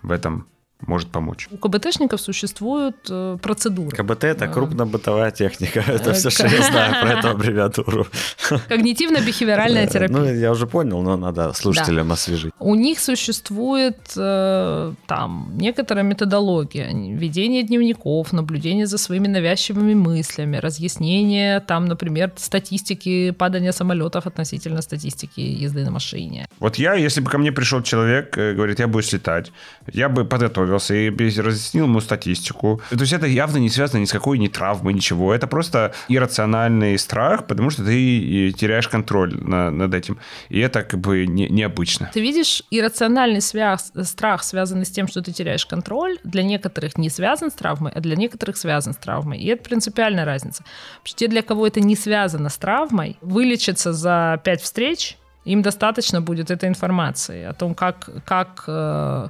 [0.02, 0.48] в этом
[0.88, 1.48] может помочь.
[1.52, 3.96] У КБТшников существуют э, процедуры.
[3.96, 5.80] КБТ— это крупно-бытовая техника.
[5.88, 8.08] Это все, что я знаю про эту аббревиатуру.
[8.70, 10.18] Когнитивно-бихевиоральная терапия.
[10.18, 12.14] Ну, я уже понял, но надо слушателям да.
[12.14, 12.54] освежить.
[12.60, 16.90] У них существует э, там некоторая методология.
[16.92, 25.40] Ведение дневников, наблюдение за своими навязчивыми мыслями, разъяснение там, например, статистики падания самолетов относительно статистики
[25.40, 26.48] езды на машине.
[26.60, 29.52] Вот я, если бы ко мне пришел человек, э, говорит, я буду слетать,
[29.94, 30.26] я бы
[30.72, 32.82] подготовился и разъяснил ему статистику.
[32.90, 35.34] То есть это явно не связано ни с какой ни травмой, ничего.
[35.34, 40.18] Это просто иррациональный страх, потому что ты теряешь контроль на, над этим.
[40.50, 42.10] И это как бы не, необычно.
[42.14, 47.10] Ты видишь, иррациональный связ, страх, связанный с тем, что ты теряешь контроль, для некоторых не
[47.10, 49.40] связан с травмой, а для некоторых связан с травмой.
[49.40, 50.64] И это принципиальная разница.
[50.64, 55.62] Потому что те, для кого это не связано с травмой, вылечиться за пять встреч им
[55.62, 59.30] достаточно будет этой информации о том, как, как э,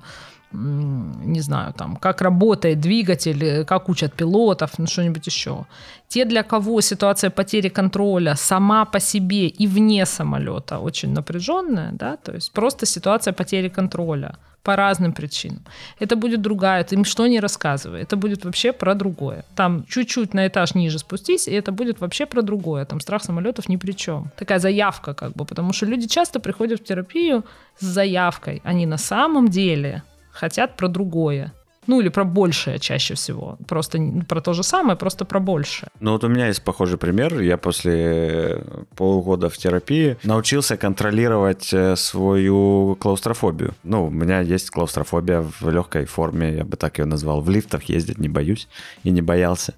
[0.54, 5.66] не знаю, там, как работает двигатель, как учат пилотов, ну что-нибудь еще.
[6.08, 12.18] Те, для кого ситуация потери контроля сама по себе и вне самолета очень напряженная, да,
[12.18, 15.64] то есть просто ситуация потери контроля по разным причинам.
[16.00, 19.44] Это будет другая, ты им что не рассказывай, это будет вообще про другое.
[19.56, 22.86] Там чуть-чуть на этаж ниже спустись, и это будет вообще про другое.
[22.86, 24.32] Там страх самолетов ни при чем.
[24.38, 27.44] Такая заявка как бы, потому что люди часто приходят в терапию
[27.80, 28.62] с заявкой.
[28.64, 31.54] Они на самом деле хотят про другое.
[31.88, 33.58] Ну, или про большее чаще всего.
[33.68, 35.90] Просто про то же самое, просто про большее.
[36.00, 37.40] Ну, вот у меня есть похожий пример.
[37.40, 38.64] Я после
[38.96, 43.74] полугода в терапии научился контролировать э, свою клаустрофобию.
[43.84, 47.42] Ну, у меня есть клаустрофобия в легкой форме, я бы так ее назвал.
[47.42, 48.68] В лифтах ездить не боюсь
[49.04, 49.74] и не боялся.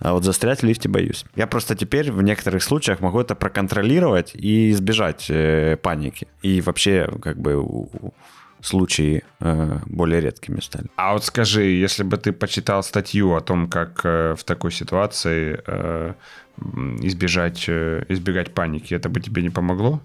[0.00, 1.24] А вот застрять в лифте боюсь.
[1.36, 6.26] Я просто теперь в некоторых случаях могу это проконтролировать и избежать э, паники.
[6.42, 7.64] И вообще, как бы,
[8.64, 10.86] случаи э, более редкими стали.
[10.96, 15.60] А вот скажи, если бы ты почитал статью о том, как э, в такой ситуации
[15.66, 16.14] э,
[17.02, 20.00] избежать, э, избегать паники, это бы тебе не помогло?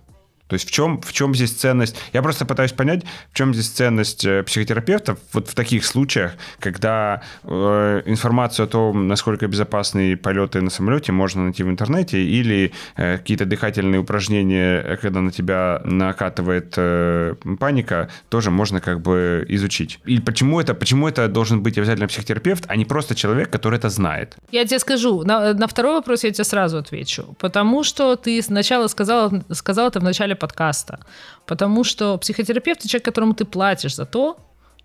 [0.50, 1.96] То есть в чем, в чем здесь ценность?
[2.12, 7.22] Я просто пытаюсь понять, в чем здесь ценность э, психотерапевтов вот в таких случаях, когда
[7.44, 13.18] э, информацию о том, насколько безопасны полеты на самолете, можно найти в интернете, или э,
[13.18, 20.00] какие-то дыхательные упражнения, э, когда на тебя накатывает э, паника, тоже можно как бы изучить.
[20.06, 23.90] И почему это, почему это должен быть обязательно психотерапевт, а не просто человек, который это
[23.90, 24.36] знает?
[24.52, 27.36] Я тебе скажу, на, на второй вопрос я тебе сразу отвечу.
[27.38, 31.00] Потому что ты сначала сказала, сказала это в начале подкаста.
[31.46, 34.38] Потому что психотерапевт— это человек, которому ты платишь за то,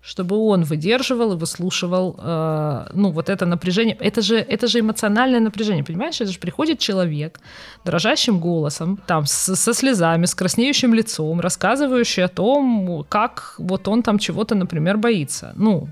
[0.05, 3.97] чтобы он выдерживал и выслушивал, э, ну, вот это напряжение.
[3.99, 6.21] Это же, это же эмоциональное напряжение, понимаешь?
[6.21, 7.39] Это же приходит человек
[7.85, 14.03] дрожащим голосом, там, с, со слезами, с краснеющим лицом, рассказывающий о том, как вот он
[14.03, 15.53] там чего-то, например, боится.
[15.55, 15.89] Ну,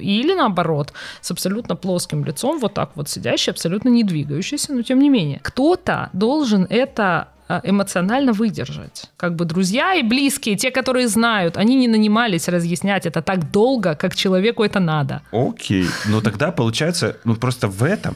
[0.00, 4.98] или наоборот, с абсолютно плоским лицом, вот так вот сидящий, абсолютно не двигающийся, но тем
[4.98, 5.40] не менее.
[5.42, 9.10] Кто-то должен это эмоционально выдержать.
[9.16, 13.94] Как бы друзья и близкие, те, которые знают, они не нанимались разъяснять это так долго,
[13.94, 15.22] как человеку это надо.
[15.32, 18.14] Окей, но тогда получается, ну просто в этом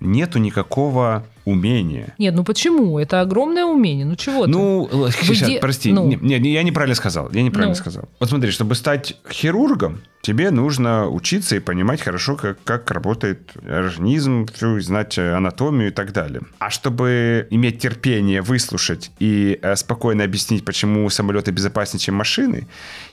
[0.00, 2.12] нету никакого умения.
[2.18, 2.98] Нет, ну почему?
[2.98, 4.04] Это огромное умение.
[4.04, 5.24] Ну чего Ну, ты?
[5.24, 5.60] сейчас, Где...
[5.60, 5.92] прости.
[5.92, 6.08] Ну.
[6.08, 7.30] Не, не, я неправильно сказал.
[7.32, 7.80] Я неправильно ну.
[7.80, 8.08] сказал.
[8.18, 14.46] Вот смотри, чтобы стать хирургом, тебе нужно учиться и понимать хорошо, как, как работает организм,
[14.52, 16.42] всю, знать анатомию и так далее.
[16.58, 22.66] А чтобы иметь терпение, выслушать и э, спокойно объяснить, почему самолеты безопаснее, чем машины,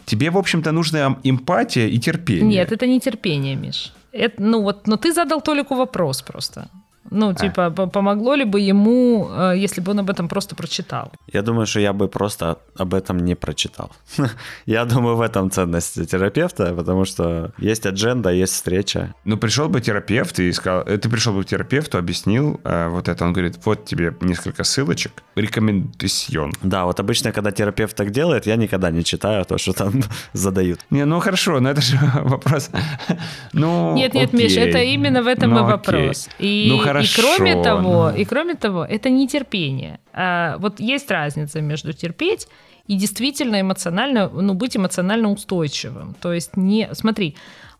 [0.05, 2.49] тебе, в общем-то, нужна эмпатия и терпение.
[2.49, 3.93] Нет, это не терпение, Миш.
[4.13, 6.69] Это, ну вот, но ты задал Толику вопрос просто.
[7.13, 7.33] Ну, а.
[7.35, 7.87] типа, а.
[7.87, 11.11] помогло ли бы ему, э, если бы он об этом просто прочитал?
[11.31, 13.91] Я думаю, что я бы просто об этом не прочитал.
[14.65, 19.13] я думаю, в этом ценность терапевта, потому что есть адженда, есть встреча.
[19.25, 23.07] Ну, пришел бы терапевт и сказал, э, ты пришел бы к терапевту, объяснил э, вот
[23.07, 26.51] это, он говорит, вот тебе несколько ссылочек, рекомендацион.
[26.63, 30.01] Да, вот обычно, когда терапевт так делает, я никогда не читаю то, что там
[30.33, 30.79] задают.
[30.89, 32.71] Не, ну хорошо, но это же вопрос.
[33.53, 36.29] ну, нет, нет, Миш, это именно в этом ну, и вопрос.
[36.39, 38.17] И, ну, хорошо, и кроме того, ну.
[38.17, 39.99] и кроме того, это не терпение.
[40.13, 42.47] А, вот есть разница между терпеть
[42.87, 46.15] и действительно эмоционально, ну, быть эмоционально устойчивым.
[46.21, 47.35] То есть не, смотри,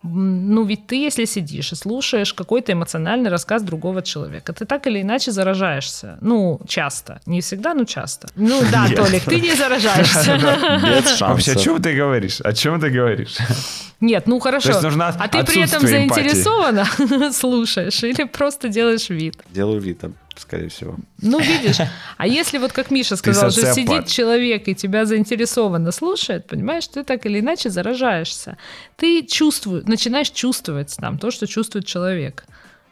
[0.06, 5.00] ну ведь ты, если сидишь и слушаешь какой-то эмоциональный рассказ другого человека, ты так или
[5.00, 6.18] иначе заражаешься.
[6.20, 7.20] Ну, часто.
[7.24, 8.28] Не всегда, но часто.
[8.36, 10.38] Ну да, Толик, ты не заражаешься.
[11.20, 12.40] Вообще, о чем ты говоришь?
[12.42, 13.36] О чем ты говоришь?
[14.00, 14.72] Нет, ну хорошо.
[14.72, 16.84] а ты при этом заинтересована
[17.32, 19.38] слушаешь или просто делаешь вид?
[19.50, 20.02] Делаю вид.
[20.36, 20.96] Скорее всего.
[21.20, 21.78] Ну, видишь,
[22.16, 27.04] а если вот, как Миша сказал, что сидит человек и тебя заинтересованно слушает, понимаешь, ты
[27.04, 28.56] так или иначе заражаешься.
[28.96, 32.44] Ты чувствуешь, начинаешь чувствовать там то, что чувствует человек.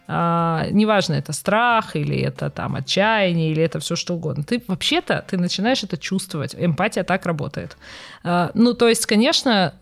[0.09, 4.45] А, неважно, это страх или это там отчаяние или это все что угодно.
[4.45, 6.55] Ты вообще-то ты начинаешь это чувствовать.
[6.59, 7.77] Эмпатия так работает.
[8.25, 9.75] А, ну, то есть, конечно,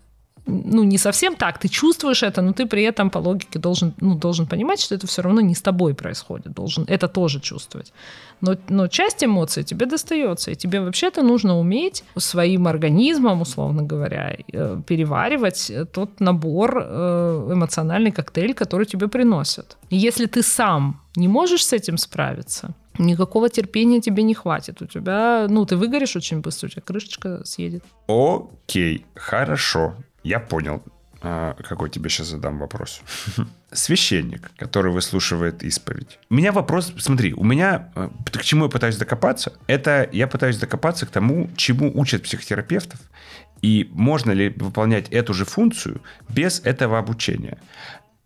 [0.45, 4.15] ну, не совсем так, ты чувствуешь это, но ты при этом по логике должен, ну,
[4.15, 7.93] должен понимать, что это все равно не с тобой происходит, должен это тоже чувствовать.
[8.41, 14.37] Но, но часть эмоций тебе достается, и тебе вообще-то нужно уметь своим организмом, условно говоря,
[14.53, 19.77] э, переваривать тот набор, э, эмоциональный коктейль, который тебе приносят.
[19.91, 24.81] И если ты сам не можешь с этим справиться, никакого терпения тебе не хватит.
[24.81, 27.83] У тебя, ну, ты выгоришь очень быстро, у тебя крышечка съедет.
[28.07, 29.95] Окей, хорошо.
[30.23, 30.83] Я понял,
[31.23, 33.01] а, какой тебе сейчас задам вопрос.
[33.71, 36.19] Священник, который выслушивает исповедь.
[36.29, 40.57] У меня вопрос, смотри, у меня, э, к чему я пытаюсь докопаться, это я пытаюсь
[40.57, 42.99] докопаться к тому, чему учат психотерапевтов,
[43.61, 47.59] и можно ли выполнять эту же функцию без этого обучения.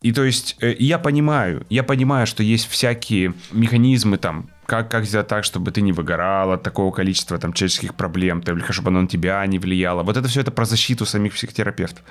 [0.06, 5.06] И то есть э, я понимаю, я понимаю, что есть всякие механизмы там, как, как
[5.06, 9.02] сделать так, чтобы ты не выгорал от такого количества там человеческих проблем, или чтобы оно
[9.02, 10.04] на тебя не влияло.
[10.04, 12.04] Вот это все это про защиту самих психотерапевтов.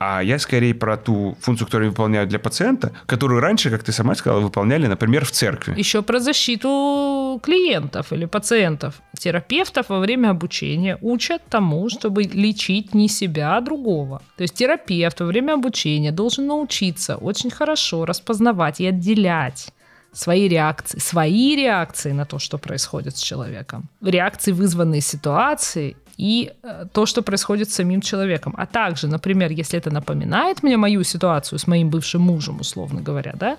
[0.00, 4.14] А я скорее про ту функцию, которую выполняют для пациента, которую раньше, как ты сама
[4.14, 5.74] сказала, выполняли, например, в церкви.
[5.78, 8.94] Еще про защиту клиентов или пациентов.
[9.18, 14.22] Терапевтов во время обучения учат тому, чтобы лечить не себя, а другого.
[14.38, 19.68] То есть терапевт во время обучения должен научиться очень хорошо распознавать и отделять
[20.12, 26.86] свои реакции, свои реакции на то, что происходит с человеком, реакции, вызванные ситуацией и э,
[26.92, 28.54] то, что происходит с самим человеком.
[28.58, 33.34] А также, например, если это напоминает мне мою ситуацию с моим бывшим мужем, условно говоря,
[33.40, 33.56] да,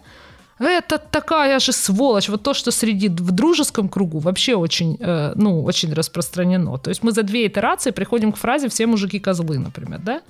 [0.59, 2.29] это такая же сволочь.
[2.29, 6.77] Вот то, что среди в дружеском кругу вообще очень, э, ну, очень распространено.
[6.77, 10.21] То есть мы за две итерации приходим к фразе «все мужики козлы», например, да?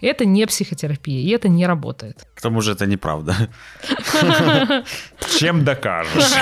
[0.00, 2.26] Это не психотерапия, и это не работает.
[2.34, 3.34] К тому же это неправда.
[5.38, 6.32] Чем докажешь?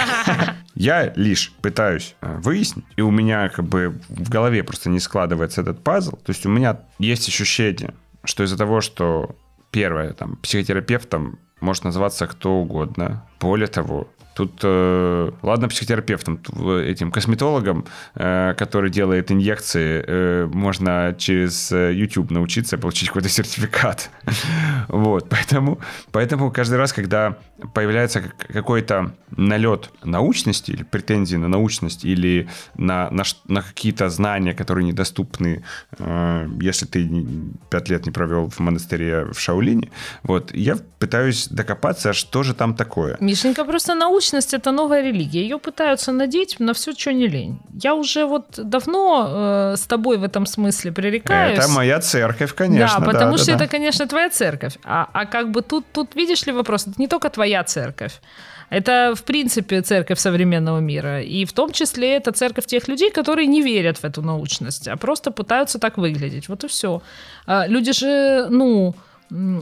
[0.75, 5.61] Я лишь пытаюсь э, выяснить, и у меня как бы в голове просто не складывается
[5.61, 6.17] этот пазл.
[6.17, 7.95] То есть у меня есть ощущение,
[8.25, 9.37] что из-за того, что
[9.71, 13.27] первое, там, психотерапевтом может называться кто угодно.
[13.41, 21.71] Более того, Тут, э, ладно, психотерапевтом, этим косметологом, э, который делает инъекции, э, можно через
[21.71, 24.11] YouTube научиться получить какой-то сертификат.
[24.89, 25.79] вот, поэтому,
[26.11, 27.37] поэтому каждый раз, когда
[27.75, 28.23] появляется
[28.53, 35.65] какой-то налет научности или претензии на научность или на, на, на какие-то знания, которые недоступны,
[36.61, 37.09] если ты
[37.71, 39.91] пять лет не провел в монастыре в Шаолине,
[40.23, 43.17] вот, я пытаюсь докопаться, что же там такое.
[43.21, 43.95] Мишенька, просто
[44.25, 45.43] научность— это новая религия.
[45.43, 47.59] Ее пытаются надеть на все, что не лень.
[47.83, 51.59] Я уже вот давно э, с тобой в этом смысле пререкаюсь.
[51.59, 53.01] Это моя церковь, конечно.
[53.01, 53.71] Да, потому да, что да, это, да.
[53.71, 54.73] конечно, твоя церковь.
[54.85, 58.13] А, а как бы тут, тут, видишь ли, вопрос, это не только твоя церковь.
[58.71, 61.21] Это, в принципе, церковь современного мира.
[61.21, 64.97] И в том числе это церковь тех людей, которые не верят в эту научность, а
[64.97, 66.49] просто пытаются так выглядеть.
[66.49, 67.03] Вот и все.
[67.47, 68.95] А люди же, ну,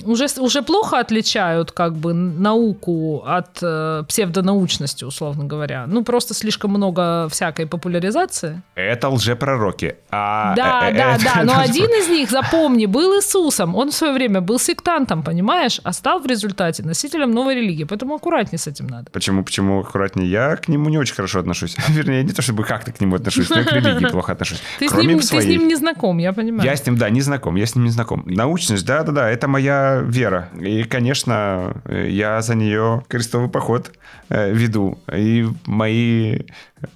[0.04, 5.86] уже, уже плохо отличают как бы науку от э, псевдонаучности, условно говоря.
[5.86, 8.62] Ну, просто слишком много всякой популяризации.
[8.74, 9.96] Это лжепророки.
[10.10, 11.42] А да, э, да, да.
[11.44, 13.74] Но один из них, запомни, был Иисусом.
[13.74, 15.80] Он в свое время был сектантом, понимаешь?
[15.84, 17.84] А стал в результате носителем новой религии.
[17.84, 19.10] Поэтому аккуратнее с этим надо.
[19.10, 20.30] Почему, почему аккуратнее?
[20.30, 21.76] Я к нему не очень хорошо отношусь.
[21.88, 24.62] Вернее, не то чтобы как-то к нему отношусь, но и к религии плохо отношусь.
[24.78, 26.68] Ты, с ним, ты с ним не знаком, я понимаю.
[26.68, 27.56] Я с ним, да, не знаком.
[27.56, 28.22] Я с ним не знаком.
[28.26, 30.48] Научность, да-да-да, это моя вера.
[30.60, 33.92] И, конечно, я за нее крестовый поход
[34.28, 34.98] э, веду.
[35.12, 36.40] И мои...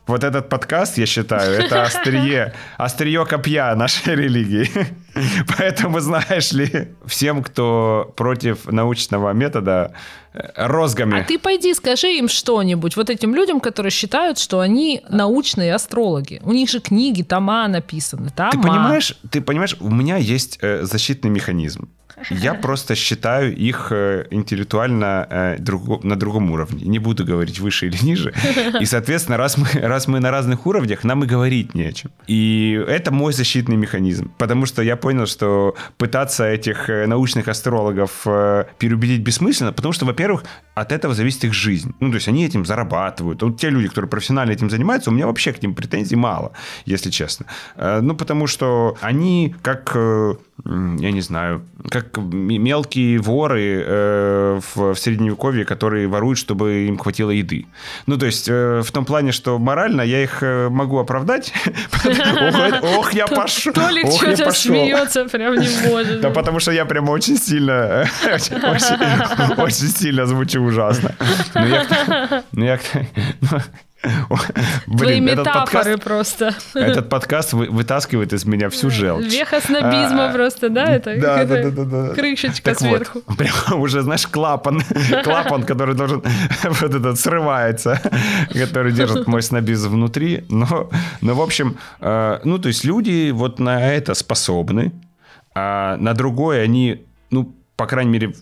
[0.07, 4.69] Вот этот подкаст, я считаю, это острие, острие копья нашей религии.
[5.59, 9.93] Поэтому, знаешь ли, всем, кто против научного метода,
[10.33, 11.21] э, розгами.
[11.21, 16.41] А ты пойди скажи им что-нибудь, вот этим людям, которые считают, что они научные астрологи.
[16.43, 18.51] У них же книги, тома написаны, тома.
[18.51, 21.89] Ты понимаешь, ты понимаешь, у меня есть э, защитный механизм.
[22.31, 25.57] Я просто считаю их э, интеллектуально э,
[26.03, 26.87] на другом уровне.
[26.87, 28.33] Не буду говорить выше или ниже.
[28.81, 32.11] И, соответственно, раз мы, раз мы на разных уровнях, нам и говорить не о чем.
[32.27, 34.31] И это мой защитный механизм.
[34.39, 38.27] Потому что я понял, что пытаться этих э, научных астрологов
[38.79, 40.45] переубедить бессмысленно, потому что, во-первых,
[40.75, 41.95] от этого зависит их жизнь.
[42.01, 43.43] Ну, то есть они этим зарабатывают.
[43.43, 46.53] Вот те люди, которые профессионально этим занимаются, у меня вообще к ним претензий мало,
[46.85, 47.47] если честно.
[47.77, 49.97] Ну, потому что они как
[50.65, 57.31] я не знаю, как мелкие воры э, в, в средневековье, которые воруют, чтобы им хватило
[57.31, 57.67] еды.
[58.07, 61.53] Ну, то есть э, в том плане, что морально я их э, могу оправдать.
[62.97, 63.73] Ох, я пошел.
[63.73, 66.21] Толик что-то смеется, прям не может.
[66.21, 71.15] Да потому что я прям очень сильно, очень сильно звучу ужасно.
[72.53, 72.81] Ну, я,
[74.87, 76.55] Твои метафоры просто.
[76.75, 79.33] Этот подкаст вытаскивает из меня всю желчь.
[79.33, 80.85] Веха снобизма а, просто, да?
[80.87, 83.23] Это да, да, да, да, крышечка сверху.
[83.37, 84.83] прямо уже, знаешь, клапан,
[85.25, 86.23] клапан, который должен
[86.65, 88.01] вот этот срывается,
[88.53, 90.45] который держит мой снобизм внутри.
[90.49, 90.91] Но,
[91.21, 94.93] но в общем, э, ну, то есть люди вот на это способны,
[95.55, 98.35] а на другое они, ну, по крайней мере,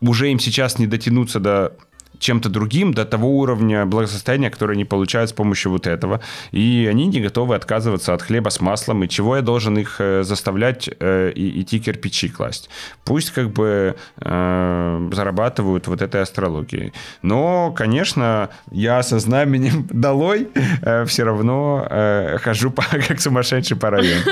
[0.00, 1.72] уже им сейчас не дотянуться до
[2.20, 6.20] чем-то другим до того уровня благосостояния, который они получают с помощью вот этого.
[6.52, 9.02] И они не готовы отказываться от хлеба с маслом.
[9.02, 12.68] И чего я должен их э, заставлять э, идти кирпичи класть?
[13.04, 16.92] Пусть как бы э, зарабатывают вот этой астрологией.
[17.22, 20.48] Но, конечно, я со знаменем долой
[21.06, 21.86] все равно
[22.42, 22.70] хожу
[23.08, 24.22] как сумасшедший по району.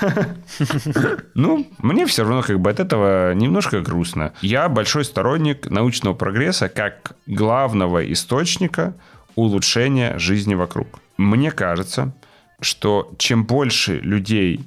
[1.34, 4.32] Ну, мне все равно как бы от этого немножко грустно.
[4.40, 8.94] Я большой сторонник научного прогресса как главного источника
[9.34, 11.00] улучшения жизни вокруг.
[11.16, 12.14] Мне кажется,
[12.60, 14.60] что чем больше людей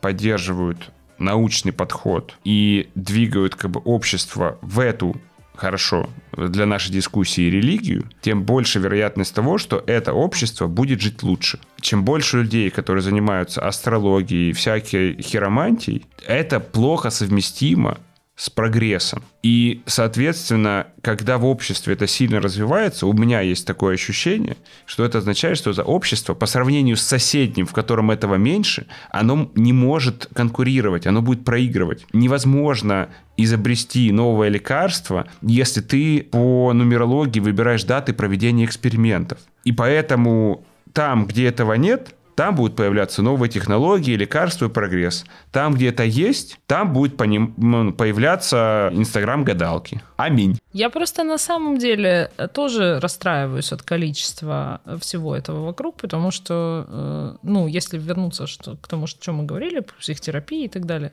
[0.00, 5.16] поддерживают научный подход и двигают как бы общество в эту
[5.54, 11.60] хорошо для нашей дискуссии религию, тем больше вероятность того, что это общество будет жить лучше.
[11.80, 17.98] Чем больше людей, которые занимаются астрологией, всякой хиромантией, это плохо совместимо
[18.36, 19.22] с прогрессом.
[19.42, 24.56] И, соответственно, когда в обществе это сильно развивается, у меня есть такое ощущение,
[24.86, 29.50] что это означает, что за общество по сравнению с соседним, в котором этого меньше, оно
[29.54, 32.06] не может конкурировать, оно будет проигрывать.
[32.12, 39.38] Невозможно изобрести новое лекарство, если ты по нумерологии выбираешь даты проведения экспериментов.
[39.62, 45.24] И поэтому там, где этого нет, там будут появляться новые технологии, лекарства и прогресс.
[45.52, 50.02] Там, где это есть, там будет по ним появляться Инстаграм-гадалки.
[50.16, 50.58] Аминь.
[50.72, 56.30] Я просто на самом деле э, тоже расстраиваюсь от количества э, всего этого вокруг, потому
[56.32, 61.12] что, э, ну, если вернуться что, к тому, что мы говорили, психотерапии и так далее,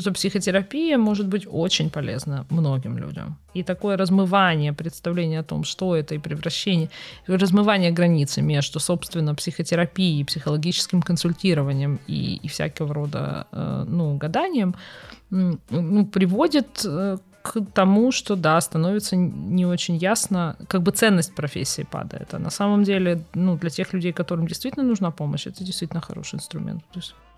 [0.00, 3.38] что психотерапия может быть очень полезна многим людям.
[3.54, 6.90] И такое размывание представления о том, что это, и превращение,
[7.26, 13.46] размывание границы между, собственно, психотерапией, психологическим консультированием и, и всякого рода,
[13.88, 14.74] ну, гаданием,
[15.30, 16.86] ну, приводит
[17.52, 22.34] к тому, что да, становится не очень ясно, как бы ценность профессии падает.
[22.34, 26.36] А на самом деле, ну, для тех людей, которым действительно нужна помощь, это действительно хороший
[26.36, 26.82] инструмент.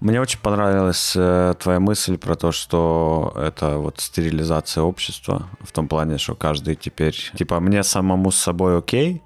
[0.00, 5.88] Мне очень понравилась э, твоя мысль про то, что это вот стерилизация общества в том
[5.88, 9.22] плане, что каждый теперь, типа, мне самому с собой окей,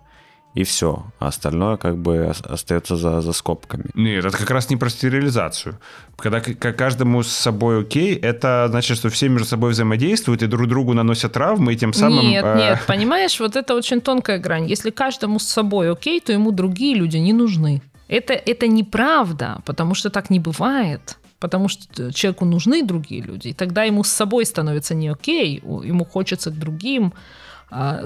[0.55, 1.05] и все.
[1.19, 3.85] А остальное как бы остается за, за скобками.
[3.95, 5.79] Нет, это как раз не про стерилизацию.
[6.17, 10.93] Когда каждому с собой окей, это значит, что все между собой взаимодействуют и друг другу
[10.93, 12.27] наносят травмы, и тем самым...
[12.27, 12.59] Нет, э...
[12.59, 14.69] нет, понимаешь, вот это очень тонкая грань.
[14.69, 17.83] Если каждому с собой окей, то ему другие люди не нужны.
[18.09, 23.53] Это, это неправда, потому что так не бывает потому что человеку нужны другие люди, и
[23.53, 27.13] тогда ему с собой становится не окей, ему хочется к другим,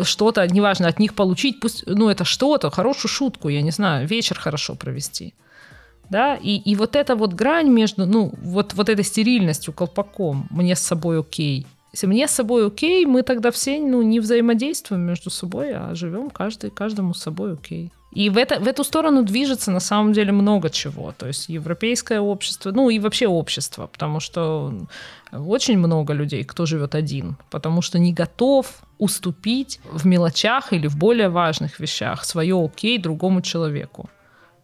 [0.02, 4.38] что-то, неважно, от них получить, пусть, ну, это что-то, хорошую шутку, я не знаю, вечер
[4.38, 5.34] хорошо провести.
[6.08, 10.76] Да, и, и вот эта вот грань между, ну, вот, вот этой стерильностью, колпаком, мне
[10.76, 11.66] с собой окей.
[11.96, 16.28] Если мне с собой окей, мы тогда все, ну, не взаимодействуем между собой, а живем
[16.28, 17.90] каждый, каждому с собой окей.
[18.12, 21.14] И в, это, в эту сторону движется на самом деле много чего.
[21.16, 24.74] То есть европейское общество, ну и вообще общество, потому что
[25.32, 28.66] очень много людей, кто живет один, потому что не готов
[28.98, 34.10] уступить в мелочах или в более важных вещах свое окей другому человеку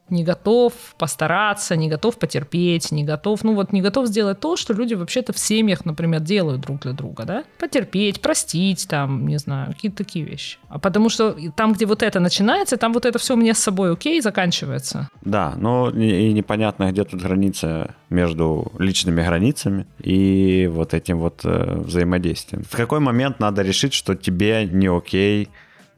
[0.09, 4.75] не готов постараться, не готов потерпеть, не готов, ну вот не готов сделать то, что
[4.75, 7.45] люди вообще-то в семьях, например, делают друг для друга, да?
[7.59, 10.59] Потерпеть, простить, там, не знаю, какие-то такие вещи.
[10.69, 13.93] А потому что там, где вот это начинается, там вот это все мне с собой
[13.93, 15.09] окей заканчивается.
[15.23, 21.79] Да, но и непонятно, где тут граница между личными границами и вот этим вот э,
[21.79, 22.65] взаимодействием.
[22.65, 25.49] В какой момент надо решить, что тебе не окей,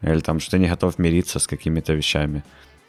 [0.03, 2.45] или там, что ты не готов мириться с какими-то вещами?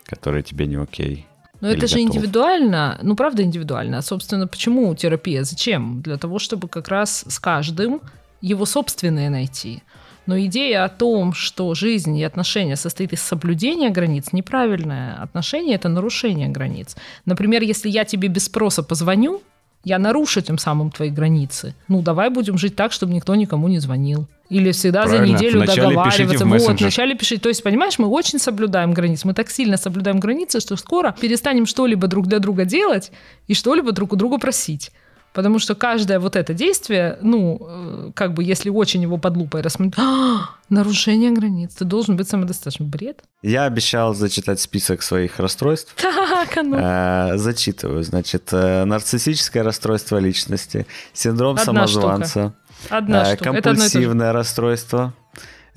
[0.06, 1.26] Которые тебе не окей.
[1.62, 2.16] Но это же готов.
[2.16, 3.98] индивидуально, ну правда индивидуально.
[3.98, 5.44] А собственно, почему терапия?
[5.44, 6.02] Зачем?
[6.02, 8.02] Для того, чтобы как раз с каждым
[8.42, 9.82] его собственное найти.
[10.26, 15.16] Но идея о том, что жизнь и отношения состоит из соблюдения границ, неправильная.
[15.22, 16.96] Отношения— это нарушение границ.
[17.26, 19.42] Например, если я тебе без спроса позвоню,
[19.86, 21.76] я нарушу тем самым твои границы.
[21.88, 24.28] Ну, давай будем жить так, чтобы никто никому не звонил.
[24.50, 25.28] Или всегда Правильно.
[25.28, 26.46] за неделю вначале договариваться.
[26.46, 27.42] Вот, вначале пишите.
[27.42, 29.28] То есть, понимаешь, мы очень соблюдаем границы.
[29.28, 33.12] Мы так сильно соблюдаем границы, что скоро перестанем что-либо друг для друга делать
[33.48, 34.92] и что-либо друг у друга просить.
[35.36, 39.62] Потому что каждое вот это действие, ну, э, как бы, если очень его под лупой
[39.62, 42.90] рассмотреть, а, нарушение границ, ты должен быть самодостаточным.
[42.90, 43.22] Бред.
[43.42, 45.94] Я обещал зачитать список своих расстройств.
[46.46, 46.78] Так, а ну.
[46.78, 48.04] Э, зачитываю.
[48.04, 52.98] Значит, э, нарциссическое расстройство личности, синдром Одна самозванца, штука.
[52.98, 53.52] Одна штука.
[53.52, 55.14] компульсивное расстройство,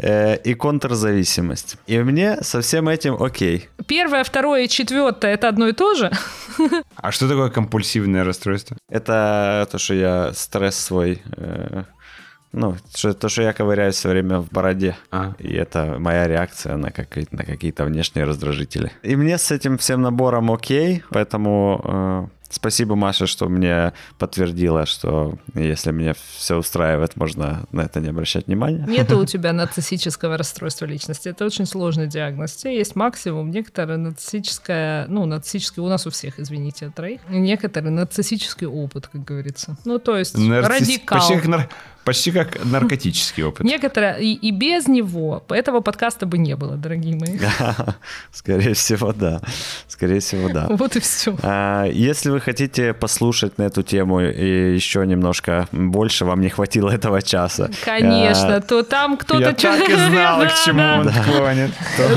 [0.01, 1.77] Э, и контрзависимость.
[1.87, 3.69] И мне со всем этим окей.
[3.87, 6.13] Первое, второе и четвертое это одно и то же.
[6.97, 8.77] А что такое компульсивное расстройство?
[8.89, 11.85] Это то, что я стресс свой э,
[12.53, 12.77] ну,
[13.21, 14.97] то, что я ковыряюсь все время в бороде.
[15.11, 15.35] А.
[15.39, 18.93] И это моя реакция на, как, на какие-то внешние раздражители.
[19.03, 25.39] И мне с этим всем набором окей, поэтому э, Спасибо, Маша, что мне подтвердила, что
[25.55, 28.85] если меня все устраивает, можно на это не обращать внимания.
[28.89, 31.29] Нет у тебя нарциссического расстройства личности.
[31.29, 32.65] Это очень сложный диагноз.
[32.65, 39.09] Есть максимум, некоторые нарциссическое, ну, нарциссический, у нас у всех, извините, троих, некоторый нарциссический опыт,
[39.09, 39.77] как говорится.
[39.85, 40.89] Ну, то есть Нарцисс...
[40.89, 41.19] радикал.
[41.19, 41.69] Почти как, нар...
[42.09, 43.67] Почти как наркотический опыт.
[43.67, 47.39] Некоторые, и, и без него этого подкаста бы не было, дорогие мои.
[48.33, 49.43] Скорее всего, да.
[49.89, 50.69] Скорее всего, да.
[50.71, 51.37] Вот и все.
[51.43, 56.89] А, если вы хотите послушать на эту тему и еще немножко больше, вам не хватило
[56.89, 57.69] этого часа.
[57.85, 59.43] Конечно, а, то там кто-то...
[59.43, 61.73] Я так и знал, к чему он клонит.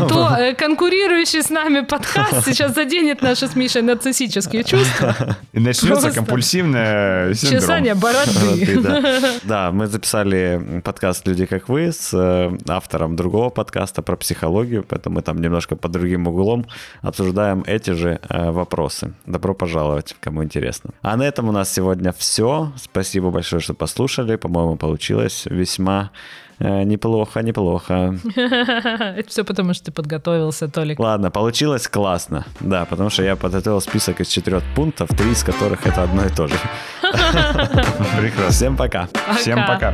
[0.07, 5.35] То э, конкурирующий с нами подкаст сейчас заденет наши с Мишей нарциссические чувства.
[5.51, 7.59] И начнется компульсивное синдром.
[7.59, 8.79] Чесание бороды.
[9.43, 15.15] Да, мы записали подкаст «Люди как вы» с э, автором другого подкаста про психологию, поэтому
[15.15, 16.67] мы там немножко под другим углом
[17.01, 19.13] обсуждаем эти же э, вопросы.
[19.25, 20.91] Добро пожаловать, кому интересно.
[21.01, 22.71] А на этом у нас сегодня все.
[22.75, 24.35] Спасибо большое, что послушали.
[24.35, 26.11] По-моему, получилось весьма
[26.59, 28.19] э, Неплохо, неплохо.
[28.35, 30.99] Это все потому, что ты подготовился, Толик.
[30.99, 32.45] Ладно, получилось классно.
[32.59, 36.29] Да, потому что я подготовил список из четырех пунктов, три из которых это одно и
[36.29, 36.55] то же.
[37.11, 38.49] Прекрасно.
[38.49, 39.07] Всем пока.
[39.07, 39.33] пока.
[39.35, 39.93] Всем пока.